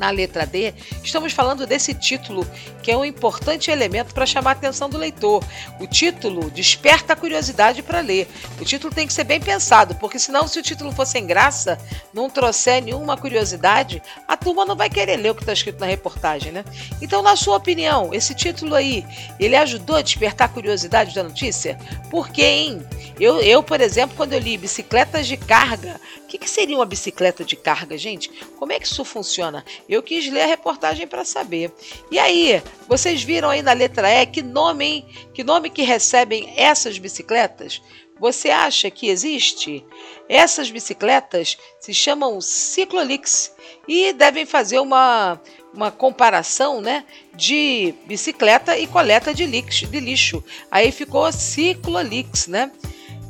na 0.00 0.08
letra 0.08 0.46
D, 0.46 0.72
estamos 1.04 1.34
falando 1.34 1.66
desse 1.66 1.92
título, 1.92 2.46
que 2.82 2.90
é 2.90 2.96
um 2.96 3.04
importante 3.04 3.70
elemento 3.70 4.14
para 4.14 4.24
chamar 4.24 4.52
a 4.52 4.52
atenção 4.54 4.88
do 4.88 4.96
leitor. 4.96 5.44
O 5.78 5.86
título 5.86 6.50
desperta 6.50 7.12
a 7.12 7.16
curiosidade 7.16 7.82
para 7.82 8.00
ler. 8.00 8.26
O 8.58 8.64
título 8.64 8.92
tem 8.92 9.06
que 9.06 9.12
ser 9.12 9.24
bem 9.24 9.38
pensado, 9.38 9.94
porque 9.96 10.18
senão, 10.18 10.48
se 10.48 10.58
o 10.58 10.62
título 10.62 10.90
for 10.90 11.06
sem 11.06 11.26
graça, 11.26 11.78
não 12.14 12.30
trouxer 12.30 12.82
nenhuma 12.82 13.14
curiosidade, 13.14 14.02
a 14.26 14.38
turma 14.38 14.64
não 14.64 14.74
vai 14.74 14.88
querer 14.88 15.16
ler 15.16 15.32
o 15.32 15.34
que 15.34 15.42
está 15.42 15.52
escrito 15.52 15.78
na 15.78 15.86
reportagem, 15.86 16.50
né? 16.50 16.64
Então, 17.02 17.20
na 17.20 17.36
sua 17.36 17.58
opinião, 17.58 18.14
esse 18.14 18.34
título 18.34 18.74
aí, 18.74 19.04
ele 19.38 19.54
ajudou 19.54 19.96
a 19.96 20.02
despertar 20.02 20.46
a 20.46 20.48
curiosidade 20.48 21.14
da 21.14 21.22
notícia? 21.22 21.78
Por 22.10 22.30
quê, 22.30 22.42
hein? 22.42 22.82
Eu, 23.20 23.38
eu, 23.40 23.62
por 23.62 23.82
exemplo, 23.82 24.16
quando 24.16 24.32
eu 24.32 24.38
li 24.38 24.56
bicicletas 24.56 25.26
de 25.26 25.36
carga, 25.36 26.00
o 26.24 26.26
que, 26.26 26.38
que 26.38 26.48
seria 26.48 26.76
uma 26.76 26.86
bicicleta 26.86 27.44
de 27.44 27.54
carga, 27.54 27.98
gente? 27.98 28.30
Como 28.58 28.72
é 28.72 28.78
que 28.78 28.86
isso 28.86 29.04
funciona? 29.04 29.62
Eu 29.90 30.04
quis 30.04 30.30
ler 30.30 30.42
a 30.42 30.46
reportagem 30.46 31.04
para 31.04 31.24
saber. 31.24 31.72
E 32.12 32.18
aí, 32.18 32.62
vocês 32.86 33.24
viram 33.24 33.50
aí 33.50 33.60
na 33.60 33.72
letra 33.72 34.08
E 34.08 34.24
que 34.24 34.40
nome? 34.40 35.04
Que 35.34 35.42
nome 35.42 35.68
que 35.68 35.82
recebem 35.82 36.54
essas 36.56 36.96
bicicletas? 36.96 37.82
Você 38.20 38.50
acha 38.50 38.88
que 38.88 39.08
existe? 39.08 39.84
Essas 40.28 40.70
bicicletas 40.70 41.58
se 41.80 41.92
chamam 41.92 42.40
Ciclolix 42.40 43.52
e 43.88 44.12
devem 44.12 44.46
fazer 44.46 44.78
uma, 44.78 45.40
uma 45.74 45.90
comparação 45.90 46.80
né, 46.80 47.04
de 47.34 47.92
bicicleta 48.06 48.78
e 48.78 48.86
coleta 48.86 49.34
de 49.34 49.44
lixo, 49.44 49.86
de 49.86 49.98
lixo. 49.98 50.44
Aí 50.70 50.92
ficou 50.92 51.32
Ciclolix, 51.32 52.46
né? 52.46 52.70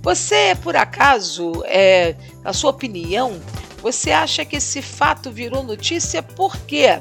Você, 0.02 0.56
por 0.62 0.76
acaso, 0.76 1.52
é, 1.66 2.16
na 2.42 2.52
sua 2.52 2.70
opinião, 2.70 3.40
você 3.82 4.10
acha 4.10 4.44
que 4.44 4.56
esse 4.56 4.82
fato 4.82 5.30
virou 5.30 5.62
notícia 5.62 6.22
por 6.22 6.56
quê? 6.58 7.00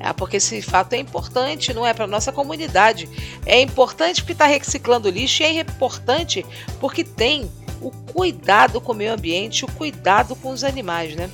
É 0.00 0.12
porque 0.12 0.36
esse 0.36 0.60
fato 0.60 0.92
é 0.92 0.98
importante, 0.98 1.72
não 1.72 1.86
é 1.86 1.94
para 1.94 2.06
nossa 2.06 2.30
comunidade. 2.30 3.08
É 3.46 3.60
importante 3.60 4.20
porque 4.20 4.32
está 4.32 4.46
reciclando 4.46 5.08
lixo 5.08 5.42
e 5.42 5.46
é 5.46 5.60
importante 5.60 6.44
porque 6.78 7.02
tem 7.02 7.50
o 7.80 7.90
cuidado 7.90 8.80
com 8.80 8.92
o 8.92 8.94
meio 8.94 9.14
ambiente, 9.14 9.64
o 9.64 9.68
cuidado 9.68 10.36
com 10.36 10.50
os 10.50 10.64
animais, 10.64 11.14
né? 11.14 11.30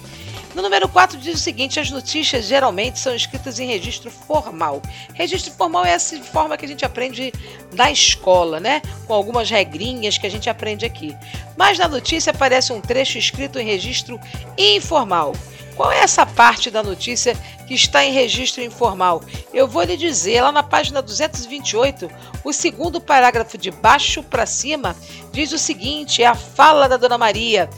No 0.54 0.62
número 0.62 0.88
4 0.88 1.18
diz 1.18 1.34
o 1.34 1.38
seguinte: 1.38 1.78
as 1.78 1.90
notícias 1.90 2.46
geralmente 2.46 2.98
são 2.98 3.14
escritas 3.14 3.58
em 3.58 3.66
registro 3.66 4.10
formal. 4.10 4.82
Registro 5.14 5.52
formal 5.52 5.84
é 5.84 5.92
essa 5.92 6.20
forma 6.22 6.56
que 6.56 6.64
a 6.64 6.68
gente 6.68 6.84
aprende 6.84 7.32
na 7.72 7.90
escola, 7.90 8.58
né? 8.58 8.82
Com 9.06 9.14
algumas 9.14 9.48
regrinhas 9.48 10.18
que 10.18 10.26
a 10.26 10.30
gente 10.30 10.50
aprende 10.50 10.84
aqui. 10.84 11.16
Mas 11.56 11.78
na 11.78 11.86
notícia 11.86 12.30
aparece 12.30 12.72
um 12.72 12.80
trecho 12.80 13.16
escrito 13.16 13.58
em 13.58 13.66
registro 13.66 14.18
informal. 14.58 15.34
Qual 15.76 15.90
é 15.90 16.00
essa 16.00 16.26
parte 16.26 16.70
da 16.70 16.82
notícia 16.82 17.34
que 17.66 17.72
está 17.72 18.04
em 18.04 18.12
registro 18.12 18.62
informal? 18.62 19.22
Eu 19.54 19.68
vou 19.68 19.82
lhe 19.82 19.96
dizer, 19.96 20.42
lá 20.42 20.52
na 20.52 20.62
página 20.62 21.00
228, 21.00 22.10
o 22.44 22.52
segundo 22.52 23.00
parágrafo 23.00 23.56
de 23.56 23.70
baixo 23.70 24.22
para 24.22 24.44
cima 24.44 24.96
diz 25.32 25.52
o 25.52 25.58
seguinte: 25.58 26.22
é 26.22 26.26
a 26.26 26.34
fala 26.34 26.88
da 26.88 26.96
Dona 26.96 27.16
Maria. 27.16 27.70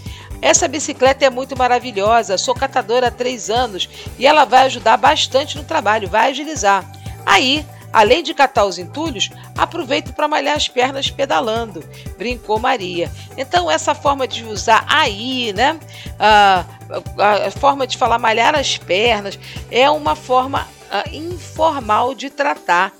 Essa 0.42 0.66
bicicleta 0.66 1.24
é 1.24 1.30
muito 1.30 1.56
maravilhosa, 1.56 2.36
sou 2.36 2.52
catadora 2.52 3.06
há 3.06 3.10
três 3.12 3.48
anos 3.48 3.88
e 4.18 4.26
ela 4.26 4.44
vai 4.44 4.66
ajudar 4.66 4.96
bastante 4.96 5.56
no 5.56 5.62
trabalho, 5.62 6.08
vai 6.08 6.30
agilizar. 6.30 6.84
Aí, 7.24 7.64
além 7.92 8.24
de 8.24 8.34
catar 8.34 8.64
os 8.64 8.76
entulhos, 8.76 9.30
aproveito 9.56 10.12
para 10.12 10.26
malhar 10.26 10.56
as 10.56 10.66
pernas 10.66 11.08
pedalando, 11.08 11.84
brincou 12.18 12.58
Maria. 12.58 13.08
Então, 13.38 13.70
essa 13.70 13.94
forma 13.94 14.26
de 14.26 14.44
usar 14.44 14.84
aí, 14.88 15.52
né? 15.52 15.78
A, 16.18 16.64
a, 17.18 17.46
a 17.46 17.50
forma 17.52 17.86
de 17.86 17.96
falar 17.96 18.18
malhar 18.18 18.56
as 18.56 18.76
pernas 18.76 19.38
é 19.70 19.88
uma 19.88 20.16
forma 20.16 20.66
a, 20.90 21.08
informal 21.10 22.14
de 22.14 22.30
tratar 22.30 22.92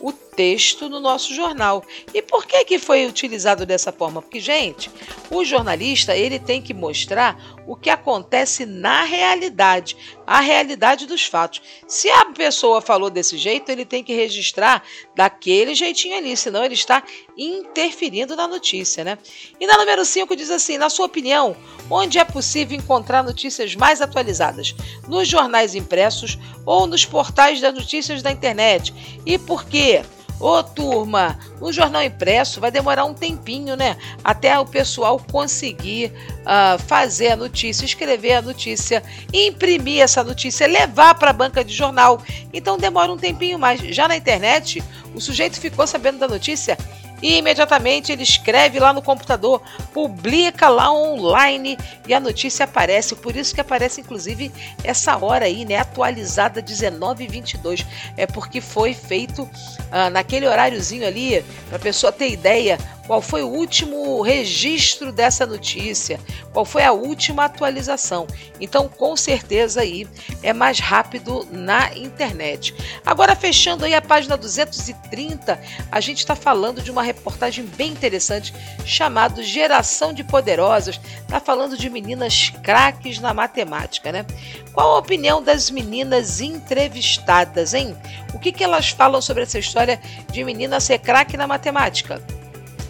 o 0.00 0.12
texto 0.36 0.88
no 0.88 1.00
nosso 1.00 1.34
jornal. 1.34 1.84
E 2.12 2.20
por 2.20 2.46
que 2.46 2.64
que 2.64 2.78
foi 2.78 3.06
utilizado 3.06 3.64
dessa 3.64 3.92
forma? 3.92 4.20
Porque, 4.20 4.40
gente, 4.40 4.90
o 5.30 5.44
jornalista 5.44 6.16
ele 6.16 6.38
tem 6.38 6.60
que 6.60 6.74
mostrar 6.74 7.36
o 7.66 7.74
que 7.74 7.90
acontece 7.90 8.66
na 8.66 9.04
realidade, 9.04 9.96
a 10.26 10.40
realidade 10.40 11.06
dos 11.06 11.24
fatos. 11.24 11.62
Se 11.88 12.08
a 12.10 12.26
pessoa 12.26 12.80
falou 12.80 13.10
desse 13.10 13.38
jeito, 13.38 13.70
ele 13.70 13.84
tem 13.84 14.02
que 14.04 14.14
registrar 14.14 14.82
daquele 15.14 15.74
jeitinho 15.74 16.16
ali, 16.16 16.36
senão 16.36 16.64
ele 16.64 16.74
está 16.74 17.02
interferindo 17.36 18.36
na 18.36 18.46
notícia, 18.46 19.02
né? 19.02 19.18
E 19.58 19.66
na 19.66 19.76
número 19.78 20.04
5 20.04 20.36
diz 20.36 20.50
assim: 20.50 20.78
na 20.78 20.90
sua 20.90 21.06
opinião, 21.06 21.56
onde 21.90 22.18
é 22.18 22.24
possível 22.24 22.76
encontrar 22.76 23.22
notícias 23.22 23.74
mais 23.74 24.00
atualizadas? 24.00 24.74
Nos 25.08 25.28
jornais 25.28 25.74
impressos 25.74 26.38
ou 26.66 26.86
nos 26.86 27.04
portais 27.04 27.60
das 27.60 27.74
notícias 27.74 28.22
da 28.22 28.30
internet? 28.30 28.94
E 29.24 29.38
por 29.38 29.64
quê? 29.64 30.02
Ô 30.44 30.62
turma, 30.62 31.38
o 31.58 31.72
jornal 31.72 32.02
impresso 32.02 32.60
vai 32.60 32.70
demorar 32.70 33.06
um 33.06 33.14
tempinho, 33.14 33.76
né? 33.76 33.96
Até 34.22 34.58
o 34.58 34.66
pessoal 34.66 35.18
conseguir 35.18 36.12
uh, 36.40 36.78
fazer 36.82 37.28
a 37.28 37.36
notícia, 37.36 37.86
escrever 37.86 38.34
a 38.34 38.42
notícia, 38.42 39.02
imprimir 39.32 40.02
essa 40.02 40.22
notícia, 40.22 40.66
levar 40.66 41.14
para 41.14 41.30
a 41.30 41.32
banca 41.32 41.64
de 41.64 41.72
jornal. 41.72 42.22
Então 42.52 42.76
demora 42.76 43.10
um 43.10 43.16
tempinho 43.16 43.58
mais. 43.58 43.80
Já 43.80 44.06
na 44.06 44.18
internet, 44.18 44.84
o 45.14 45.20
sujeito 45.20 45.58
ficou 45.58 45.86
sabendo 45.86 46.18
da 46.18 46.28
notícia 46.28 46.76
e 47.24 47.38
imediatamente 47.38 48.12
ele 48.12 48.22
escreve 48.22 48.78
lá 48.78 48.92
no 48.92 49.00
computador, 49.00 49.62
publica 49.94 50.68
lá 50.68 50.92
online 50.92 51.78
e 52.06 52.12
a 52.12 52.20
notícia 52.20 52.64
aparece. 52.64 53.16
Por 53.16 53.34
isso 53.34 53.54
que 53.54 53.62
aparece 53.62 54.02
inclusive 54.02 54.52
essa 54.84 55.16
hora 55.16 55.46
aí, 55.46 55.64
né, 55.64 55.78
atualizada 55.78 56.60
19:22. 56.60 57.86
É 58.14 58.26
porque 58.26 58.60
foi 58.60 58.92
feito 58.92 59.48
ah, 59.90 60.10
naquele 60.10 60.46
horáriozinho 60.46 61.06
ali, 61.06 61.42
para 61.70 61.76
a 61.76 61.80
pessoa 61.80 62.12
ter 62.12 62.28
ideia 62.28 62.78
qual 63.06 63.20
foi 63.20 63.42
o 63.42 63.48
último 63.48 64.22
registro 64.22 65.12
dessa 65.12 65.46
notícia, 65.46 66.18
qual 66.52 66.64
foi 66.64 66.82
a 66.84 66.92
última 66.92 67.44
atualização. 67.44 68.26
Então, 68.60 68.88
com 68.88 69.16
certeza 69.16 69.82
aí 69.82 70.06
é 70.42 70.52
mais 70.52 70.78
rápido 70.78 71.46
na 71.50 71.94
internet. 71.96 72.74
Agora, 73.04 73.36
fechando 73.36 73.84
aí 73.84 73.94
a 73.94 74.00
página 74.00 74.36
230, 74.36 75.60
a 75.90 76.00
gente 76.00 76.18
está 76.18 76.34
falando 76.34 76.82
de 76.82 76.90
uma 76.90 77.02
reportagem 77.02 77.64
bem 77.64 77.90
interessante 77.90 78.54
chamado 78.84 79.42
Geração 79.42 80.12
de 80.12 80.24
Poderosas. 80.24 81.00
Está 81.20 81.40
falando 81.40 81.76
de 81.76 81.90
meninas 81.90 82.50
craques 82.62 83.18
na 83.18 83.34
matemática, 83.34 84.10
né? 84.10 84.24
Qual 84.72 84.94
a 84.94 84.98
opinião 84.98 85.42
das 85.42 85.70
meninas 85.70 86.40
entrevistadas, 86.40 87.74
hein? 87.74 87.96
O 88.32 88.38
que, 88.38 88.52
que 88.52 88.64
elas 88.64 88.90
falam 88.90 89.20
sobre 89.20 89.42
essa 89.42 89.58
história 89.58 90.00
de 90.30 90.42
menina 90.42 90.80
ser 90.80 90.98
craque 90.98 91.36
na 91.36 91.46
matemática? 91.46 92.22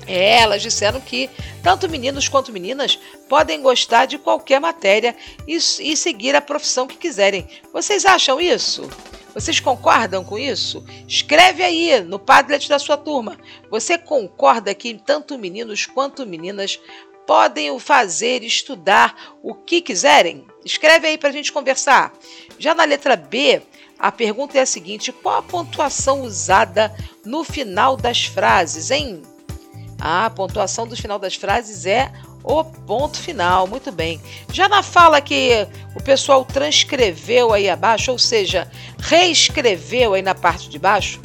É, 0.07 0.41
elas 0.41 0.63
disseram 0.63 1.01
que 1.01 1.31
tanto 1.63 1.89
meninos 1.89 2.29
quanto 2.29 2.53
meninas 2.53 2.99
podem 3.29 3.63
gostar 3.63 4.07
de 4.07 4.19
qualquer 4.19 4.61
matéria 4.61 5.17
e, 5.47 5.57
e, 5.57 5.97
seguir 5.97 6.35
a 6.35 6.43
profissão 6.43 6.87
que 6.87 6.97
quiserem. 6.97 7.47
Vocês 7.73 8.05
acham 8.05 8.41
isso? 8.41 8.89
Vocês 9.35 9.59
concordam 9.59 10.23
com 10.23 10.39
isso? 10.39 10.85
Escreve 11.09 11.63
aí 11.63 12.01
no 12.01 12.19
Padlet 12.19 12.69
da 12.69 12.79
sua 12.79 12.97
turma. 12.97 13.37
Você 13.71 13.99
concorda 13.99 14.75
que 14.75 14.95
tanto 14.95 15.39
meninos 15.39 15.87
quanto 15.87 16.25
meninas 16.25 16.79
podem 17.27 17.77
fazer, 17.81 18.45
estudar 18.45 19.35
o 19.43 19.55
que 19.55 19.81
quiserem? 19.81 20.47
Escreve 20.65 21.09
aí 21.09 21.19
para 21.19 21.31
a 21.31 21.33
gente 21.33 21.53
conversar. 21.53 22.13
Já 22.59 22.75
na 22.75 22.85
letra 22.85 23.17
B, 23.17 23.61
a 23.99 24.13
pergunta 24.13 24.59
é 24.59 24.61
a 24.61 24.67
seguinte: 24.67 25.11
qual 25.11 25.39
a 25.39 25.43
pontuação 25.43 26.23
usada 26.23 26.95
no 27.25 27.43
final 27.43 27.97
das 27.97 28.25
frases, 28.25 28.91
hein? 28.91 29.23
A 30.01 30.29
pontuação 30.31 30.87
do 30.87 30.97
final 30.97 31.19
das 31.19 31.35
frases 31.35 31.87
é 31.87 32.13
o 32.43 32.63
ponto 32.63 33.19
final. 33.19 33.67
Muito 33.67 33.91
bem. 33.91 34.21
Já 34.53 34.69
na 34.69 34.83
fala 34.83 35.21
que 35.21 35.67
o 35.95 36.03
pessoal 36.03 36.45
transcreveu 36.45 37.53
aí 37.53 37.69
abaixo, 37.69 38.13
ou 38.13 38.19
seja, 38.19 38.71
reescreveu 38.99 40.15
aí 40.15 40.23
na 40.23 40.35
parte 40.35 40.69
de 40.69 40.79
baixo, 40.79 41.21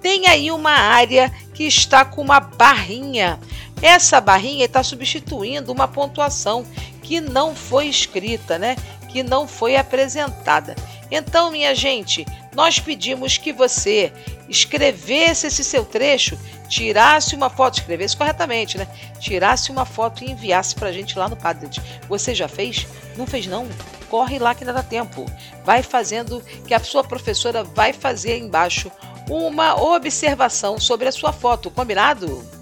tem 0.00 0.26
aí 0.26 0.50
uma 0.50 0.72
área 0.72 1.30
que 1.54 1.64
está 1.64 2.04
com 2.04 2.22
uma 2.22 2.40
barrinha. 2.40 3.38
Essa 3.80 4.20
barrinha 4.20 4.64
está 4.64 4.82
substituindo 4.82 5.70
uma 5.70 5.86
pontuação 5.86 6.64
que 7.02 7.20
não 7.20 7.54
foi 7.54 7.88
escrita, 7.88 8.58
né? 8.58 8.76
Que 9.12 9.22
não 9.22 9.46
foi 9.46 9.76
apresentada. 9.76 10.74
Então, 11.10 11.50
minha 11.50 11.74
gente, 11.74 12.26
nós 12.54 12.78
pedimos 12.78 13.36
que 13.36 13.52
você 13.52 14.10
escrevesse 14.48 15.46
esse 15.46 15.62
seu 15.62 15.84
trecho, 15.84 16.38
tirasse 16.68 17.34
uma 17.34 17.50
foto, 17.50 17.78
escrevesse 17.78 18.16
corretamente, 18.16 18.78
né? 18.78 18.86
Tirasse 19.20 19.70
uma 19.70 19.84
foto 19.84 20.24
e 20.24 20.30
enviasse 20.30 20.74
para 20.74 20.88
a 20.88 20.92
gente 20.92 21.18
lá 21.18 21.28
no 21.28 21.36
Padlet. 21.36 21.80
Você 22.08 22.34
já 22.34 22.48
fez? 22.48 22.86
Não 23.16 23.26
fez 23.26 23.46
não? 23.46 23.68
Corre 24.08 24.38
lá 24.38 24.54
que 24.54 24.64
ainda 24.64 24.72
dá 24.72 24.82
tempo. 24.82 25.26
Vai 25.64 25.82
fazendo 25.82 26.42
que 26.66 26.72
a 26.72 26.80
sua 26.80 27.04
professora 27.04 27.62
vai 27.62 27.92
fazer 27.92 28.38
embaixo 28.38 28.90
uma 29.28 29.80
observação 29.80 30.80
sobre 30.80 31.08
a 31.08 31.12
sua 31.12 31.32
foto, 31.32 31.70
combinado? 31.70 32.61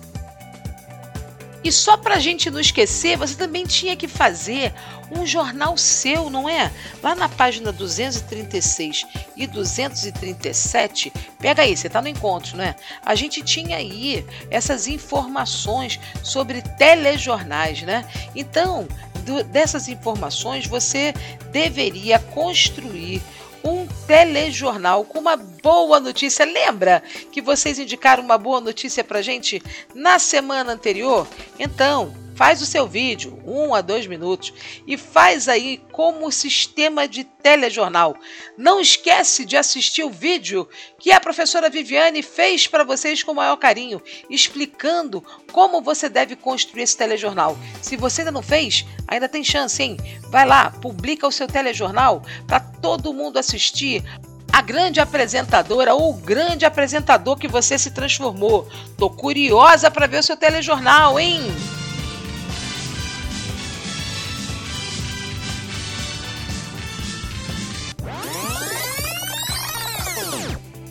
E 1.62 1.70
só 1.70 1.96
para 1.96 2.14
a 2.14 2.18
gente 2.18 2.50
não 2.50 2.58
esquecer, 2.58 3.16
você 3.16 3.34
também 3.34 3.64
tinha 3.64 3.94
que 3.94 4.08
fazer 4.08 4.72
um 5.10 5.26
jornal 5.26 5.76
seu, 5.76 6.30
não 6.30 6.48
é? 6.48 6.70
Lá 7.02 7.14
na 7.14 7.28
página 7.28 7.72
236 7.72 9.04
e 9.36 9.46
237, 9.46 11.12
pega 11.38 11.62
aí, 11.62 11.76
você 11.76 11.88
está 11.88 12.00
no 12.00 12.08
encontro, 12.08 12.56
não 12.56 12.64
é? 12.64 12.74
A 13.04 13.14
gente 13.14 13.42
tinha 13.42 13.76
aí 13.76 14.24
essas 14.50 14.86
informações 14.86 16.00
sobre 16.22 16.62
telejornais, 16.62 17.82
né? 17.82 18.06
Então, 18.34 18.86
do, 19.24 19.42
dessas 19.44 19.88
informações, 19.88 20.66
você 20.66 21.12
deveria 21.52 22.18
construir 22.18 23.20
um 23.64 23.86
telejornal 24.06 25.04
com 25.04 25.18
uma 25.18 25.36
boa 25.36 26.00
notícia. 26.00 26.44
Lembra 26.44 27.02
que 27.30 27.40
vocês 27.40 27.78
indicaram 27.78 28.22
uma 28.22 28.38
boa 28.38 28.60
notícia 28.60 29.04
para 29.04 29.22
gente 29.22 29.62
na 29.94 30.18
semana 30.18 30.72
anterior? 30.72 31.26
Então, 31.58 32.14
faz 32.40 32.62
o 32.62 32.66
seu 32.66 32.86
vídeo, 32.86 33.38
um 33.44 33.74
a 33.74 33.82
dois 33.82 34.06
minutos, 34.06 34.50
e 34.86 34.96
faz 34.96 35.46
aí 35.46 35.76
como 35.92 36.32
sistema 36.32 37.06
de 37.06 37.22
telejornal. 37.22 38.16
Não 38.56 38.80
esquece 38.80 39.44
de 39.44 39.58
assistir 39.58 40.04
o 40.04 40.10
vídeo 40.10 40.66
que 40.98 41.12
a 41.12 41.20
professora 41.20 41.68
Viviane 41.68 42.22
fez 42.22 42.66
para 42.66 42.82
vocês 42.82 43.22
com 43.22 43.32
o 43.32 43.34
maior 43.34 43.58
carinho, 43.58 44.00
explicando 44.30 45.22
como 45.52 45.82
você 45.82 46.08
deve 46.08 46.34
construir 46.34 46.84
esse 46.84 46.96
telejornal. 46.96 47.58
Se 47.82 47.94
você 47.94 48.22
ainda 48.22 48.32
não 48.32 48.42
fez, 48.42 48.86
ainda 49.06 49.28
tem 49.28 49.44
chance, 49.44 49.82
hein? 49.82 49.98
Vai 50.30 50.46
lá, 50.46 50.70
publica 50.70 51.26
o 51.26 51.32
seu 51.32 51.46
telejornal 51.46 52.22
para 52.46 52.58
todo 52.58 53.12
mundo 53.12 53.38
assistir 53.38 54.02
a 54.50 54.62
grande 54.62 54.98
apresentadora 54.98 55.92
ou 55.92 56.12
o 56.12 56.16
grande 56.16 56.64
apresentador 56.64 57.36
que 57.36 57.46
você 57.46 57.78
se 57.78 57.90
transformou. 57.90 58.66
Tô 58.96 59.10
curiosa 59.10 59.90
para 59.90 60.06
ver 60.06 60.20
o 60.20 60.22
seu 60.22 60.38
telejornal, 60.38 61.20
hein? 61.20 61.42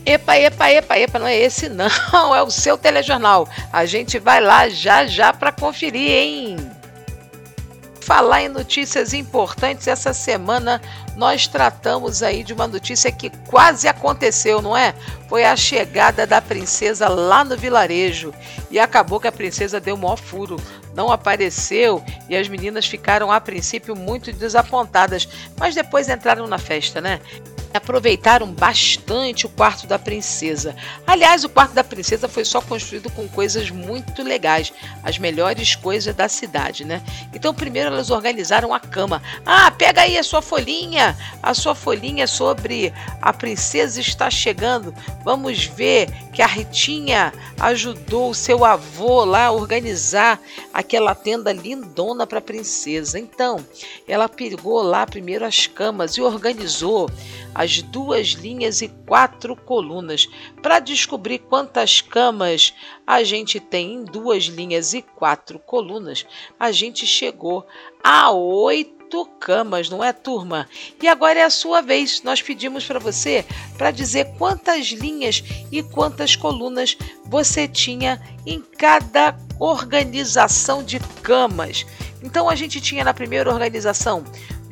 Epa, 0.10 0.39
epa, 0.39 0.72
epa, 0.72 0.98
epa, 0.98 1.19
não 1.19 1.28
é 1.28 1.38
esse 1.38 1.69
não, 1.69 1.86
é 2.36 2.41
o 2.41 2.50
seu 2.50 2.76
telejornal. 2.80 3.48
A 3.72 3.86
gente 3.86 4.17
vai 4.17 4.41
lá 4.41 4.67
já 4.67 5.06
já 5.06 5.32
para 5.32 5.52
conferir, 5.52 6.10
hein? 6.10 6.58
Falar 8.02 8.41
em 8.41 8.50
notícias 8.50 9.13
importantes, 9.13 9.88
essa 9.88 10.12
semana 10.12 10.82
nós 11.15 11.45
tratamos 11.45 12.24
aí 12.24 12.43
de 12.43 12.54
uma 12.54 12.65
notícia 12.65 13.12
que 13.12 13.30
quase 13.45 13.88
aconteceu, 13.88 14.63
não 14.63 14.76
é? 14.76 14.95
Foi 15.28 15.45
a 15.45 15.56
chegada 15.56 16.26
da 16.26 16.41
princesa 16.41 17.08
lá 17.08 17.43
no 17.43 17.56
vilarejo 17.56 18.34
e 18.72 18.80
acabou 18.80 19.19
que 19.19 19.28
a 19.28 19.32
princesa 19.32 19.80
deu 19.80 19.93
o 19.93 19.98
maior 20.00 20.17
furo, 20.17 20.56
não 20.95 21.12
apareceu 21.12 22.04
e 22.28 22.36
as 22.36 22.48
meninas 22.48 22.88
ficaram 22.88 23.32
a 23.32 23.39
princípio 23.39 23.95
muito 23.95 24.34
desapontadas, 24.34 25.30
mas 25.56 25.76
depois 25.76 26.10
entraram 26.10 26.48
na 26.48 26.58
festa, 26.58 27.00
né? 27.00 27.22
Aproveitaram 27.73 28.47
bastante 28.51 29.45
o 29.45 29.49
quarto 29.49 29.86
da 29.86 29.99
princesa. 29.99 30.75
Aliás, 31.05 31.43
o 31.43 31.49
quarto 31.49 31.73
da 31.73 31.84
princesa 31.84 32.27
foi 32.27 32.43
só 32.43 32.62
construído 32.62 33.10
com 33.12 33.27
coisas 33.27 33.69
muito 33.69 34.23
legais, 34.23 34.73
as 35.03 35.17
melhores 35.17 35.75
coisas 35.75 36.15
da 36.15 36.27
cidade, 36.27 36.84
né? 36.86 37.01
Então, 37.34 37.53
primeiro 37.53 37.89
elas 37.89 38.10
organizaram 38.10 38.73
a 38.73 38.79
cama. 38.79 39.21
Ah, 39.45 39.71
pega 39.71 40.01
aí 40.01 40.17
a 40.17 40.23
sua 40.23 40.41
folhinha, 40.41 41.17
a 41.41 41.53
sua 41.53 41.75
folhinha 41.75 42.27
sobre 42.27 42.93
a 43.21 43.32
princesa 43.32 44.01
está 44.01 44.29
chegando. 44.29 44.93
Vamos 45.23 45.65
ver 45.65 46.10
que 46.34 46.41
a 46.41 46.47
Ritinha 46.47 47.34
ajudou 47.60 48.29
o 48.29 48.36
seu 48.36 48.65
avô 48.65 49.23
lá 49.25 49.45
a 49.45 49.51
organizar 49.51 50.39
aquela 50.73 51.13
tenda 51.13 51.51
lindona 51.51 52.25
para 52.25 52.39
a 52.39 52.41
princesa. 52.41 53.19
Então, 53.19 53.65
ela 54.08 54.29
pegou 54.29 54.82
lá 54.82 55.05
primeiro 55.05 55.45
as 55.45 55.67
camas 55.67 56.17
e 56.17 56.21
organizou 56.21 57.10
as 57.54 57.82
duas 57.82 58.30
linhas 58.30 58.82
e 58.82 58.88
quatro 58.88 59.56
colunas. 59.56 60.28
Para 60.62 60.80
descobrir 60.80 61.40
quantas 61.40 62.02
camas 62.02 62.74
a 63.06 63.24
gente 63.24 63.60
tem 63.60 63.96
em 63.96 64.04
duas 64.04 64.46
linhas 64.46 64.94
e 64.94 65.02
quatro 65.02 65.60
colunas, 65.60 66.26
a 66.60 66.72
gente 66.72 67.06
chegou 67.06 67.66
a 68.04 68.32
oito 68.32 69.26
camas, 69.40 69.90
não 69.90 70.04
é, 70.04 70.14
turma? 70.14 70.68
E 71.02 71.08
agora 71.08 71.40
é 71.40 71.44
a 71.44 71.50
sua 71.50 71.82
vez. 71.82 72.22
Nós 72.22 72.42
pedimos 72.42 72.86
para 72.86 73.00
você 73.00 73.44
para 73.78 73.92
dizer 73.92 74.34
quantas 74.38 74.88
linhas 74.88 75.44
e 75.72 75.82
quantas 75.82 76.36
colunas 76.36 76.96
você 77.26 77.68
tinha 77.68 78.22
em 78.46 78.62
cada 78.62 79.36
organização 79.60 80.84
de 80.84 81.00
camas. 81.22 81.86
Então 82.22 82.50
a 82.50 82.56
gente 82.56 82.80
tinha 82.80 83.04
na 83.04 83.14
primeira 83.14 83.52
organização 83.52 84.24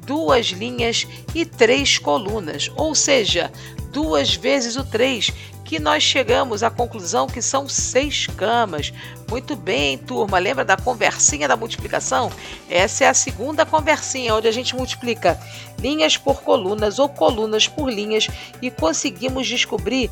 duas 0.07 0.47
linhas 0.47 1.05
e 1.35 1.45
três 1.45 1.99
colunas, 1.99 2.71
ou 2.77 2.95
seja, 2.95 3.51
duas 3.91 4.33
vezes 4.33 4.77
o 4.77 4.83
três, 4.83 5.31
que 5.65 5.79
nós 5.79 6.01
chegamos 6.01 6.63
à 6.63 6.69
conclusão 6.69 7.27
que 7.27 7.41
são 7.41 7.67
seis 7.67 8.25
camas. 8.25 8.93
Muito 9.29 9.53
bem, 9.53 9.97
turma. 9.97 10.39
Lembra 10.39 10.63
da 10.63 10.77
conversinha 10.77 11.45
da 11.45 11.57
multiplicação? 11.57 12.31
Essa 12.69 13.03
é 13.03 13.07
a 13.09 13.13
segunda 13.13 13.65
conversinha, 13.65 14.33
onde 14.33 14.47
a 14.47 14.51
gente 14.51 14.73
multiplica 14.73 15.37
linhas 15.77 16.15
por 16.15 16.41
colunas 16.41 16.99
ou 16.99 17.09
colunas 17.09 17.67
por 17.67 17.91
linhas 17.91 18.29
e 18.61 18.71
conseguimos 18.71 19.45
descobrir 19.45 20.09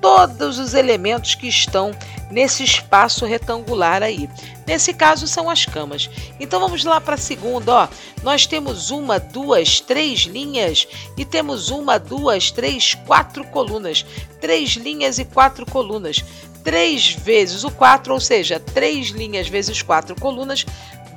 todos 0.00 0.58
os 0.58 0.74
elementos 0.74 1.34
que 1.34 1.48
estão 1.48 1.92
nesse 2.30 2.64
espaço 2.64 3.24
retangular 3.24 4.02
aí. 4.02 4.28
Nesse 4.66 4.92
caso 4.92 5.26
são 5.26 5.48
as 5.48 5.64
camas. 5.64 6.10
Então 6.40 6.60
vamos 6.60 6.84
lá 6.84 7.00
para 7.00 7.14
a 7.14 7.18
segunda, 7.18 7.72
ó. 7.72 7.88
Nós 8.22 8.46
temos 8.46 8.90
uma, 8.90 9.18
duas, 9.18 9.80
três 9.80 10.20
linhas 10.20 10.88
e 11.16 11.24
temos 11.24 11.70
uma, 11.70 11.98
duas, 11.98 12.50
três, 12.50 12.94
quatro 13.06 13.44
colunas. 13.44 14.04
Três 14.40 14.70
linhas 14.70 15.18
e 15.18 15.24
quatro 15.24 15.64
colunas. 15.64 16.24
Três 16.64 17.10
vezes 17.10 17.62
o 17.62 17.70
quatro, 17.70 18.12
ou 18.12 18.18
seja, 18.18 18.58
três 18.58 19.08
linhas 19.08 19.46
vezes 19.46 19.82
quatro 19.82 20.16
colunas 20.16 20.66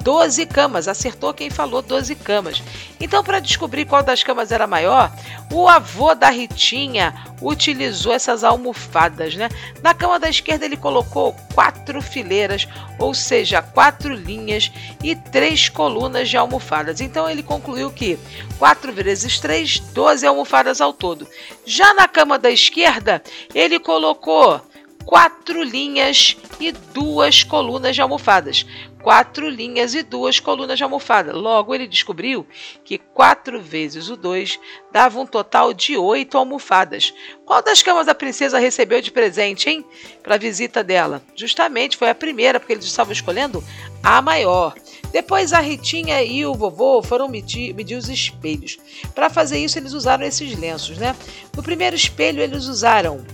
12 0.04 0.46
camas. 0.46 0.88
Acertou 0.88 1.34
quem 1.34 1.50
falou 1.50 1.82
12 1.82 2.16
camas. 2.16 2.62
Então, 3.00 3.24
para 3.24 3.40
descobrir 3.40 3.86
qual 3.86 4.04
das 4.04 4.24
camas 4.24 4.52
era 4.52 4.68
maior, 4.68 5.12
o 5.52 5.68
avô 5.68 6.14
da 6.14 6.30
Ritinha 6.30 7.14
utilizou 7.42 8.14
essas 8.14 8.44
almofadas, 8.44 9.36
né? 9.36 9.50
Na 9.82 9.94
cama 9.94 10.20
da 10.20 10.30
esquerda 10.30 10.66
ele 10.66 10.76
colocou 10.76 11.34
quatro 11.54 12.02
fileiras, 12.02 12.68
ou 12.98 13.14
seja, 13.14 13.62
quatro 13.62 14.14
linhas 14.14 14.72
e 15.02 15.16
três 15.16 15.70
colunas 15.70 16.30
de 16.30 16.38
almofadas. 16.38 17.00
Então 17.00 17.30
ele 17.30 17.42
concluiu 17.42 17.90
que 17.90 18.20
4 18.58 18.92
vezes 18.92 19.40
3, 19.40 19.80
12 19.80 20.26
almofadas 20.26 20.82
ao 20.82 20.92
todo. 20.92 21.28
Já 21.66 21.94
na 21.94 22.08
cama 22.08 22.38
da 22.38 22.52
esquerda, 22.52 23.24
ele 23.54 23.80
colocou 23.80 24.62
quatro 25.10 25.64
linhas 25.64 26.38
e 26.60 26.72
duas 26.72 27.44
colunas 27.44 27.96
de 27.96 28.02
almofadas 28.02 28.64
quatro 29.02 29.50
linhas 29.50 29.94
e 29.94 30.04
duas 30.04 30.40
colunas 30.40 30.78
de 30.78 30.84
almofada. 30.84 31.34
Logo, 31.34 31.74
ele 31.74 31.88
descobriu 31.88 32.46
que 32.84 32.98
quatro 32.98 33.62
vezes 33.62 34.10
o 34.10 34.16
dois 34.16 34.60
dava 34.92 35.20
um 35.20 35.26
total 35.26 35.74
de 35.74 35.98
oito 35.98 36.38
almofadas. 36.38 37.14
Qual 37.46 37.64
das 37.64 37.82
camas 37.82 38.08
a 38.08 38.16
princesa 38.16 38.60
recebeu 38.60 39.02
de 39.02 39.12
presente, 39.12 39.70
hein? 39.70 39.86
Para 40.22 40.36
a 40.36 40.38
visita 40.38 40.84
dela? 40.84 41.24
Justamente 41.36 41.98
foi 41.98 42.10
a 42.10 42.16
primeira, 42.16 42.60
porque 42.60 42.74
eles 42.74 42.86
estavam 42.86 43.14
escolhendo 43.14 43.64
a 44.04 44.22
maior. 44.22 44.76
Depois 45.12 45.54
a 45.54 45.60
Ritinha 45.60 46.22
e 46.22 46.46
o 46.46 46.54
vovô 46.54 47.02
foram 47.02 47.28
medir, 47.28 47.74
medir 47.74 47.96
os 47.96 48.10
espelhos. 48.10 48.78
Para 49.16 49.30
fazer 49.30 49.58
isso, 49.58 49.80
eles 49.80 49.94
usaram 49.94 50.26
esses 50.26 50.58
lenços, 50.58 50.98
né? 50.98 51.16
No 51.56 51.64
primeiro 51.64 51.96
espelho, 51.96 52.42
eles 52.42 52.66
usaram 52.66 53.26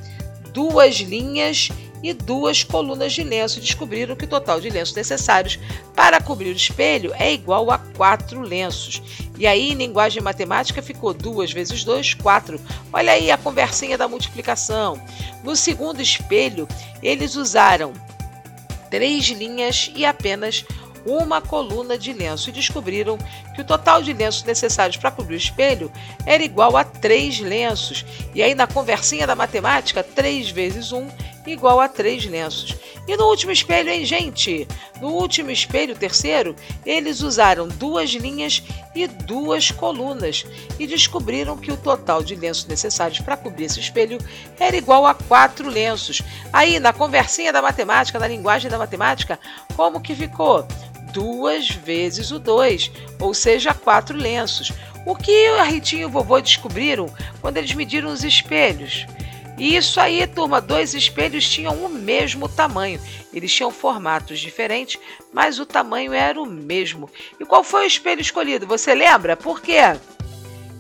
duas 0.56 0.96
linhas 0.96 1.68
e 2.02 2.14
duas 2.14 2.64
colunas 2.64 3.12
de 3.12 3.24
lenço. 3.24 3.60
Descobriram 3.60 4.16
que 4.16 4.24
o 4.24 4.28
total 4.28 4.62
de 4.62 4.70
lenços 4.70 4.96
necessários 4.96 5.60
para 5.94 6.22
cobrir 6.22 6.50
o 6.50 6.56
espelho 6.56 7.14
é 7.20 7.34
igual 7.34 7.70
a 7.70 7.78
quatro 7.78 8.42
lenços. 8.42 9.02
E 9.38 9.46
aí, 9.46 9.72
em 9.72 9.76
linguagem 9.76 10.24
matemática, 10.24 10.82
ficou 10.82 11.14
2 11.14 11.52
vezes 11.52 11.84
2, 11.84 12.14
4. 12.14 12.58
Olha 12.94 13.12
aí 13.12 13.30
a 13.30 13.38
conversinha 13.38 13.98
da 13.98 14.08
multiplicação. 14.08 15.00
No 15.44 15.58
segundo 15.58 16.02
espelho, 16.02 16.68
eles 17.04 17.36
usaram 17.36 17.92
três 18.90 19.26
linhas 19.26 19.92
e 19.94 20.06
apenas 20.06 20.64
uma 21.06 21.40
coluna 21.42 21.98
de 21.98 22.12
lenço 22.12 22.50
e 22.50 22.54
descobriram 22.54 23.18
que 23.54 23.62
o 23.62 23.66
total 23.66 24.02
de 24.02 24.12
lenços 24.12 24.44
necessários 24.44 24.98
para 24.98 25.12
cobrir 25.12 25.36
o 25.36 25.38
espelho 25.38 25.92
era 26.26 26.44
igual 26.44 26.76
a 26.76 26.84
três 26.84 27.40
lenços. 27.40 28.04
E 28.34 28.42
aí, 28.42 28.56
na 28.56 28.68
conversinha 28.68 29.28
da 29.28 29.36
matemática, 29.36 30.04
3 30.04 30.50
vezes 30.50 30.92
1 30.92 31.08
igual 31.52 31.80
a 31.80 31.88
três 31.88 32.26
lenços. 32.26 32.76
E 33.08 33.16
no 33.16 33.26
último 33.26 33.52
espelho, 33.52 33.90
hein, 33.90 34.04
gente? 34.04 34.68
No 35.00 35.10
último 35.10 35.52
espelho, 35.52 35.96
terceiro, 35.96 36.56
eles 36.86 37.22
usaram 37.22 37.68
duas 37.68 38.10
linhas 38.12 38.64
e 38.96 39.08
duas 39.08 39.70
colunas 39.70 40.46
e 40.80 40.88
descobriram 40.88 41.58
que 41.58 41.72
o 41.72 41.78
total 41.78 42.24
de 42.24 42.36
lenços 42.36 42.66
necessários 42.66 43.20
para 43.20 43.38
cobrir 43.38 43.66
esse 43.66 43.80
espelho 43.80 44.18
era 44.60 44.76
igual 44.76 45.06
a 45.06 45.14
quatro 45.14 45.70
lenços. 45.70 46.22
Aí, 46.52 46.80
na 46.80 46.92
conversinha 46.92 47.54
da 47.54 47.62
matemática, 47.62 48.18
na 48.18 48.28
linguagem 48.28 48.72
da 48.72 48.80
matemática, 48.80 49.40
como 49.76 50.02
que 50.02 50.16
ficou? 50.16 50.66
Duas 51.16 51.70
vezes 51.70 52.32
o 52.32 52.40
dois, 52.40 52.92
ou 53.22 53.34
seja, 53.34 53.74
quatro 53.74 54.18
lenços. 54.18 54.70
O 55.06 55.16
que 55.16 55.48
a 55.48 55.64
Ritinha 55.64 56.02
e 56.02 56.06
o 56.06 56.10
vovô 56.10 56.42
descobriram 56.42 57.08
quando 57.40 57.56
eles 57.56 57.74
mediram 57.74 58.12
os 58.12 58.22
espelhos? 58.22 59.06
Isso 59.58 59.98
aí, 60.02 60.28
turma, 60.28 60.60
dois 60.60 60.94
espelhos 60.94 61.50
tinham 61.50 61.74
o 61.86 61.88
mesmo 61.88 62.50
tamanho. 62.50 63.00
Eles 63.34 63.54
tinham 63.54 63.72
formatos 63.72 64.42
diferentes, 64.42 65.00
mas 65.32 65.58
o 65.58 65.66
tamanho 65.66 66.12
era 66.12 66.42
o 66.42 66.46
mesmo. 66.46 67.10
E 67.40 67.46
qual 67.46 67.64
foi 67.64 67.86
o 67.86 67.88
espelho 67.88 68.20
escolhido? 68.20 68.68
Você 68.68 68.94
lembra? 68.94 69.38
Por 69.38 69.62
quê? 69.62 69.80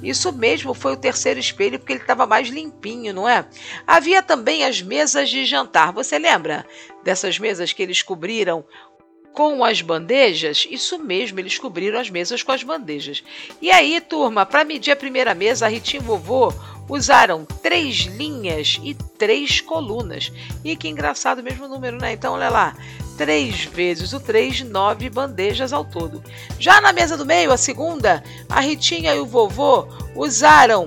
Isso 0.04 0.34
mesmo 0.34 0.74
foi 0.74 0.92
o 0.92 0.98
terceiro 0.98 1.40
espelho 1.40 1.80
porque 1.80 1.94
ele 1.94 2.02
estava 2.02 2.28
mais 2.28 2.50
limpinho, 2.50 3.14
não 3.14 3.30
é? 3.30 3.46
Havia 3.88 4.22
também 4.22 4.66
as 4.66 4.82
mesas 4.82 5.30
de 5.30 5.46
jantar. 5.46 5.94
Você 5.94 6.20
lembra 6.20 6.66
dessas 7.06 7.40
mesas 7.40 7.72
que 7.72 7.82
eles 7.82 8.02
cobriram 8.02 8.66
com 9.36 9.64
as 9.66 9.82
bandejas? 9.82 10.66
Isso 10.72 10.98
mesmo, 10.98 11.40
eles 11.40 11.60
cobriram 11.60 12.00
as 12.00 12.10
mesas 12.10 12.42
com 12.42 12.54
as 12.54 12.64
bandejas. 12.64 13.22
E 13.62 13.70
aí, 13.70 14.00
turma, 14.00 14.46
para 14.46 14.64
medir 14.64 14.92
a 14.92 14.96
primeira 14.96 15.36
mesa, 15.36 15.66
a 15.66 15.70
Ritinho 15.70 16.02
Vovô 16.02 16.54
usaram 16.88 17.46
três 17.62 18.06
linhas 18.06 18.80
e 18.82 18.94
três 18.94 19.60
colunas. 19.60 20.32
E 20.64 20.76
que 20.76 20.88
engraçado 20.88 21.44
mesmo 21.44 21.68
número, 21.68 21.98
né? 21.98 22.14
Então, 22.14 22.34
olha 22.34 22.50
lá. 22.50 22.76
3 23.18 23.64
vezes 23.66 24.12
o 24.12 24.20
3, 24.20 24.64
9 24.64 25.10
bandejas 25.10 25.72
ao 25.72 25.86
todo. 25.86 26.22
Já 26.60 26.82
na 26.82 26.92
mesa 26.92 27.16
do 27.16 27.26
meio, 27.26 27.50
a 27.50 27.56
segunda, 27.56 28.22
a 28.50 28.60
Ritinha 28.60 29.16
e 29.16 29.20
o 29.20 29.26
vovô 29.26 29.88
usaram 30.14 30.86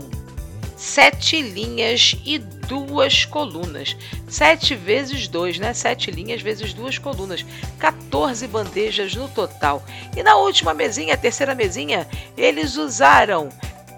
sete 0.79 1.43
linhas 1.43 2.15
e 2.25 2.39
duas 2.39 3.25
colunas. 3.25 3.97
Sete 4.29 4.77
vezes 4.77 5.27
dois, 5.27 5.59
né? 5.59 5.75
Sete 5.75 6.11
linhas 6.11 6.41
vezes 6.41 6.73
duas 6.73 6.97
colunas. 6.97 7.45
14 7.79 8.47
bandejas 8.47 9.15
no 9.15 9.29
total. 9.29 9.85
E 10.17 10.23
na 10.23 10.37
última 10.37 10.73
mesinha, 10.73 11.17
terceira 11.17 11.55
mesinha, 11.55 12.07
eles 12.37 12.77
usaram 12.77 13.49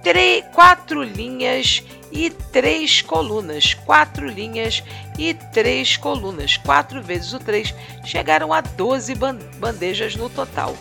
três, 0.03 0.43
quatro 0.55 1.03
linhas 1.03 1.83
e 2.11 2.31
três 2.31 3.03
colunas. 3.03 3.75
Quatro 3.75 4.27
linhas 4.27 4.83
e 5.19 5.35
três 5.35 5.99
colunas. 5.99 6.57
Quatro 6.57 7.03
vezes 7.03 7.35
o 7.35 7.39
três 7.39 7.75
chegaram 8.07 8.55
a 8.55 8.63
12 8.63 9.15
bandejas 9.59 10.17
no 10.17 10.31
total, 10.31 10.75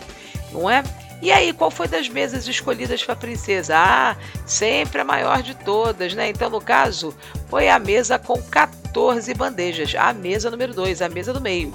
não 0.50 0.68
é? 0.68 0.82
E 1.22 1.30
aí, 1.30 1.52
qual 1.52 1.70
foi 1.70 1.86
das 1.86 2.08
mesas 2.08 2.48
escolhidas 2.48 3.04
para 3.04 3.12
a 3.12 3.16
princesa? 3.16 3.74
Ah, 3.76 4.16
sempre 4.46 5.02
a 5.02 5.04
maior 5.04 5.42
de 5.42 5.54
todas, 5.54 6.14
né? 6.14 6.30
Então, 6.30 6.48
no 6.48 6.60
caso, 6.60 7.14
foi 7.48 7.68
a 7.68 7.78
mesa 7.78 8.18
com 8.18 8.40
14 8.40 9.34
bandejas. 9.34 9.94
A 9.94 10.14
mesa 10.14 10.50
número 10.50 10.72
2, 10.72 11.02
a 11.02 11.08
mesa 11.10 11.32
do 11.32 11.40
meio. 11.40 11.74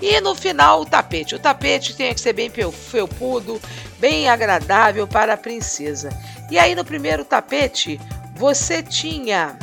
E 0.00 0.18
no 0.20 0.34
final, 0.34 0.80
o 0.80 0.86
tapete. 0.86 1.34
O 1.34 1.38
tapete 1.38 1.94
tem 1.94 2.14
que 2.14 2.20
ser 2.20 2.32
bem 2.32 2.50
felpudo, 2.50 3.60
bem 3.98 4.30
agradável 4.30 5.06
para 5.06 5.34
a 5.34 5.38
princesa. 5.38 6.08
E 6.50 6.58
aí, 6.58 6.74
no 6.74 6.84
primeiro 6.84 7.22
tapete, 7.22 8.00
você 8.34 8.82
tinha 8.82 9.58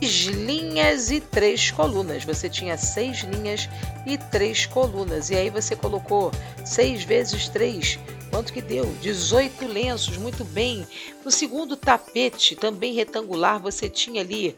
linhas 0.00 1.10
e 1.10 1.20
três 1.20 1.70
colunas. 1.70 2.22
Você 2.24 2.50
tinha 2.50 2.76
seis 2.76 3.20
linhas 3.20 3.66
e 4.06 4.18
três 4.18 4.66
colunas. 4.66 5.30
E 5.30 5.36
aí 5.36 5.48
você 5.48 5.74
colocou 5.74 6.30
seis 6.64 7.02
vezes 7.02 7.48
três 7.48 7.98
Quanto 8.30 8.52
que 8.52 8.60
deu? 8.60 8.84
18 9.00 9.66
lenços, 9.66 10.16
muito 10.16 10.44
bem. 10.44 10.86
No 11.24 11.30
segundo 11.30 11.76
tapete, 11.76 12.54
também 12.54 12.94
retangular, 12.94 13.60
você 13.60 13.88
tinha 13.88 14.20
ali 14.20 14.54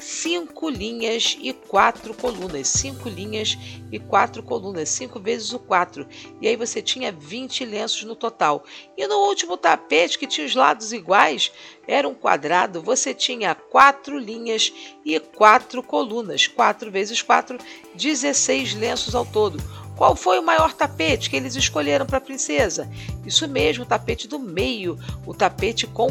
cinco 0.00 0.68
linhas 0.68 1.36
e 1.40 1.52
quatro 1.52 2.14
colunas. 2.14 2.68
Cinco 2.68 3.08
linhas 3.08 3.56
e 3.92 3.98
quatro 3.98 4.42
colunas. 4.42 4.88
Cinco 4.88 5.20
vezes 5.20 5.52
o 5.52 5.58
quatro. 5.58 6.06
E 6.40 6.48
aí 6.48 6.56
você 6.56 6.80
tinha 6.82 7.12
20 7.12 7.64
lenços 7.64 8.02
no 8.04 8.16
total. 8.16 8.64
E 8.96 9.06
no 9.06 9.16
último 9.28 9.56
tapete, 9.56 10.18
que 10.18 10.26
tinha 10.26 10.46
os 10.46 10.54
lados 10.54 10.92
iguais, 10.92 11.52
era 11.86 12.08
um 12.08 12.14
quadrado, 12.14 12.82
você 12.82 13.12
tinha 13.12 13.54
quatro 13.54 14.18
linhas 14.18 14.72
e 15.04 15.18
quatro 15.20 15.82
colunas. 15.82 16.46
Quatro 16.46 16.90
vezes 16.90 17.22
quatro, 17.22 17.58
16 17.94 18.74
lenços 18.74 19.14
ao 19.14 19.26
todo. 19.26 19.58
Qual 20.00 20.16
foi 20.16 20.38
o 20.38 20.42
maior 20.42 20.72
tapete 20.72 21.28
que 21.28 21.36
eles 21.36 21.54
escolheram 21.54 22.06
para 22.06 22.16
a 22.16 22.22
princesa? 22.22 22.88
Isso 23.26 23.46
mesmo, 23.46 23.84
o 23.84 23.86
tapete 23.86 24.26
do 24.26 24.38
meio, 24.38 24.98
o 25.26 25.34
tapete 25.34 25.86
com 25.86 26.10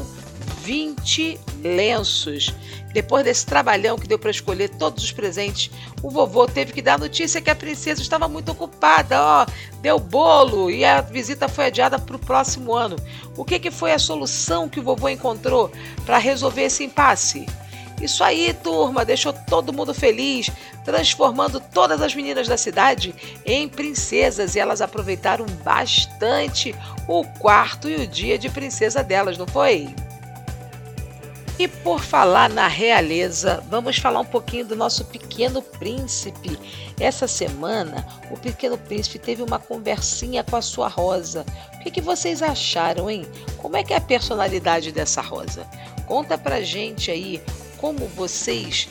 20 0.61 1.39
lenços. 1.63 2.53
Depois 2.93 3.23
desse 3.23 3.47
trabalhão 3.47 3.97
que 3.97 4.07
deu 4.07 4.19
para 4.19 4.29
escolher 4.29 4.69
todos 4.69 5.03
os 5.03 5.11
presentes, 5.11 5.71
o 6.03 6.11
vovô 6.11 6.45
teve 6.45 6.71
que 6.71 6.83
dar 6.83 6.99
notícia 6.99 7.41
que 7.41 7.49
a 7.49 7.55
princesa 7.55 7.99
estava 7.99 8.27
muito 8.27 8.51
ocupada, 8.51 9.23
ó, 9.23 9.47
deu 9.81 9.97
bolo 9.97 10.69
e 10.69 10.85
a 10.85 11.01
visita 11.01 11.49
foi 11.49 11.65
adiada 11.65 11.97
para 11.97 12.15
o 12.15 12.19
próximo 12.19 12.75
ano. 12.75 12.95
O 13.35 13.43
que, 13.43 13.57
que 13.57 13.71
foi 13.71 13.91
a 13.91 13.97
solução 13.97 14.69
que 14.69 14.79
o 14.79 14.83
vovô 14.83 15.09
encontrou 15.09 15.71
para 16.05 16.19
resolver 16.19 16.61
esse 16.61 16.83
impasse? 16.83 17.47
Isso 18.01 18.23
aí, 18.23 18.53
turma, 18.53 19.03
deixou 19.03 19.33
todo 19.33 19.73
mundo 19.73 19.93
feliz, 19.93 20.49
transformando 20.85 21.59
todas 21.59 22.01
as 22.01 22.15
meninas 22.15 22.47
da 22.47 22.57
cidade 22.57 23.13
em 23.45 23.67
princesas 23.67 24.55
e 24.55 24.59
elas 24.59 24.81
aproveitaram 24.81 25.45
bastante 25.63 26.73
o 27.07 27.25
quarto 27.39 27.89
e 27.89 27.95
o 27.95 28.07
dia 28.07 28.37
de 28.37 28.49
princesa 28.49 29.03
delas, 29.03 29.37
não 29.37 29.47
foi? 29.47 29.93
E 31.59 31.67
por 31.67 31.99
falar 31.99 32.49
na 32.49 32.69
realeza, 32.69 33.61
vamos 33.69 33.97
falar 33.97 34.21
um 34.21 34.25
pouquinho 34.25 34.65
do 34.65 34.77
nosso 34.77 35.03
pequeno 35.03 35.61
príncipe. 35.61 36.57
Essa 36.97 37.27
semana, 37.27 38.07
o 38.31 38.37
pequeno 38.37 38.77
príncipe 38.77 39.19
teve 39.19 39.43
uma 39.43 39.59
conversinha 39.59 40.41
com 40.41 40.55
a 40.55 40.61
sua 40.61 40.87
rosa. 40.87 41.45
O 41.75 41.79
que, 41.79 41.91
que 41.91 41.99
vocês 41.99 42.41
acharam, 42.41 43.09
hein? 43.09 43.25
Como 43.57 43.75
é 43.75 43.83
que 43.83 43.93
é 43.93 43.97
a 43.97 44.01
personalidade 44.01 44.93
dessa 44.93 45.19
rosa? 45.19 45.67
Conta 46.07 46.37
pra 46.37 46.61
gente 46.61 47.11
aí 47.11 47.41
como 47.79 48.07
vocês 48.07 48.87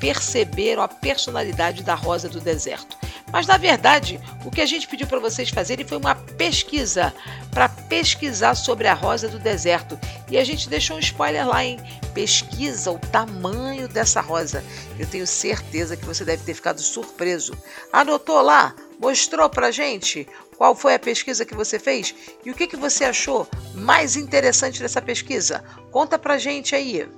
perceberam 0.00 0.82
a 0.82 0.88
personalidade 0.88 1.82
da 1.82 1.94
rosa 1.94 2.28
do 2.28 2.40
deserto. 2.40 2.96
Mas 3.32 3.46
na 3.46 3.56
verdade, 3.56 4.20
o 4.44 4.50
que 4.50 4.60
a 4.60 4.66
gente 4.66 4.86
pediu 4.86 5.06
para 5.06 5.18
vocês 5.18 5.48
fazerem 5.50 5.86
foi 5.86 5.98
uma 5.98 6.14
pesquisa 6.14 7.12
para 7.50 7.68
pesquisar 7.68 8.54
sobre 8.54 8.86
a 8.86 8.94
rosa 8.94 9.28
do 9.28 9.38
deserto. 9.38 9.98
E 10.30 10.38
a 10.38 10.44
gente 10.44 10.68
deixou 10.68 10.96
um 10.96 11.00
spoiler 11.00 11.48
lá, 11.48 11.64
hein? 11.64 11.80
Pesquisa 12.12 12.92
o 12.92 12.98
tamanho 12.98 13.88
dessa 13.88 14.20
rosa. 14.20 14.62
Eu 14.98 15.06
tenho 15.06 15.26
certeza 15.26 15.96
que 15.96 16.04
você 16.04 16.24
deve 16.24 16.44
ter 16.44 16.54
ficado 16.54 16.80
surpreso. 16.80 17.56
Anotou 17.92 18.40
lá? 18.40 18.74
Mostrou 19.00 19.50
pra 19.50 19.72
gente 19.72 20.28
qual 20.56 20.76
foi 20.76 20.94
a 20.94 20.98
pesquisa 20.98 21.44
que 21.44 21.54
você 21.54 21.78
fez 21.78 22.14
e 22.44 22.50
o 22.50 22.54
que, 22.54 22.68
que 22.68 22.76
você 22.76 23.04
achou 23.04 23.48
mais 23.74 24.14
interessante 24.14 24.80
dessa 24.80 25.02
pesquisa? 25.02 25.64
Conta 25.90 26.16
pra 26.16 26.38
gente 26.38 26.76
aí 26.76 27.08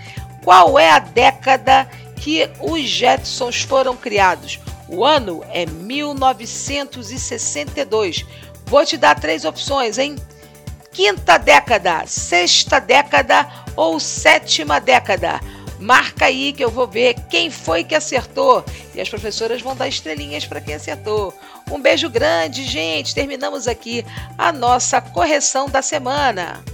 qual 0.45 0.79
é 0.79 0.91
a 0.91 1.01
década 1.01 1.89
que 2.17 2.49
os 2.61 2.83
Jetsons 2.83 3.63
foram 3.63 3.97
criados. 3.97 4.61
O 4.89 5.05
ano 5.05 5.43
é 5.51 5.67
1962. 5.67 8.25
Vou 8.67 8.85
te 8.85 8.97
dar 8.97 9.19
três 9.19 9.45
opções, 9.45 9.99
hein? 9.99 10.15
Quinta 10.97 11.37
década, 11.37 12.05
sexta 12.07 12.81
década 12.81 13.47
ou 13.77 14.01
sétima 14.01 14.81
década. 14.81 15.39
Marca 15.79 16.25
aí 16.25 16.55
que 16.55 16.65
eu 16.65 16.71
vou 16.71 16.89
ver 16.89 17.15
quem 17.29 17.51
foi 17.51 17.85
que 17.85 17.95
acertou. 17.95 18.65
E 18.95 19.01
as 19.01 19.11
professoras 19.11 19.61
vão 19.61 19.77
dar 19.77 19.89
estrelinhas 19.89 20.47
para 20.47 20.59
quem 20.59 20.75
acertou. 20.75 21.35
Um 21.71 21.79
beijo 21.79 22.09
grande, 22.09 22.65
gente. 22.65 23.15
Terminamos 23.15 23.69
aqui 23.69 24.07
a 24.39 24.51
nossa 24.51 24.99
correção 25.03 25.69
da 25.69 25.83
semana. 25.83 26.65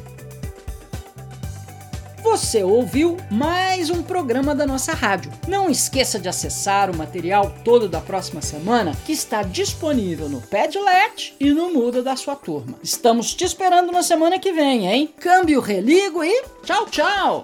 Você 2.22 2.62
ouviu 2.62 3.16
mais 3.28 3.90
um 3.90 4.00
programa 4.00 4.54
da 4.54 4.64
nossa 4.64 4.92
rádio. 4.92 5.32
Não 5.48 5.68
esqueça 5.68 6.20
de 6.20 6.28
acessar 6.28 6.88
o 6.88 6.96
material 6.96 7.52
todo 7.64 7.88
da 7.88 8.00
próxima 8.00 8.40
semana 8.40 8.96
que 9.04 9.12
está 9.12 9.42
disponível 9.42 10.28
no 10.28 10.40
Padlet 10.40 11.34
e 11.40 11.50
no 11.50 11.72
Muda 11.72 12.00
da 12.00 12.14
sua 12.14 12.36
turma. 12.36 12.78
Estamos 12.80 13.34
te 13.34 13.44
esperando 13.44 13.90
na 13.90 14.04
semana 14.04 14.38
que 14.38 14.52
vem, 14.52 14.86
hein? 14.86 15.12
Câmbio, 15.18 15.60
religo 15.60 16.22
e 16.22 16.44
tchau, 16.62 16.86
tchau! 16.86 17.42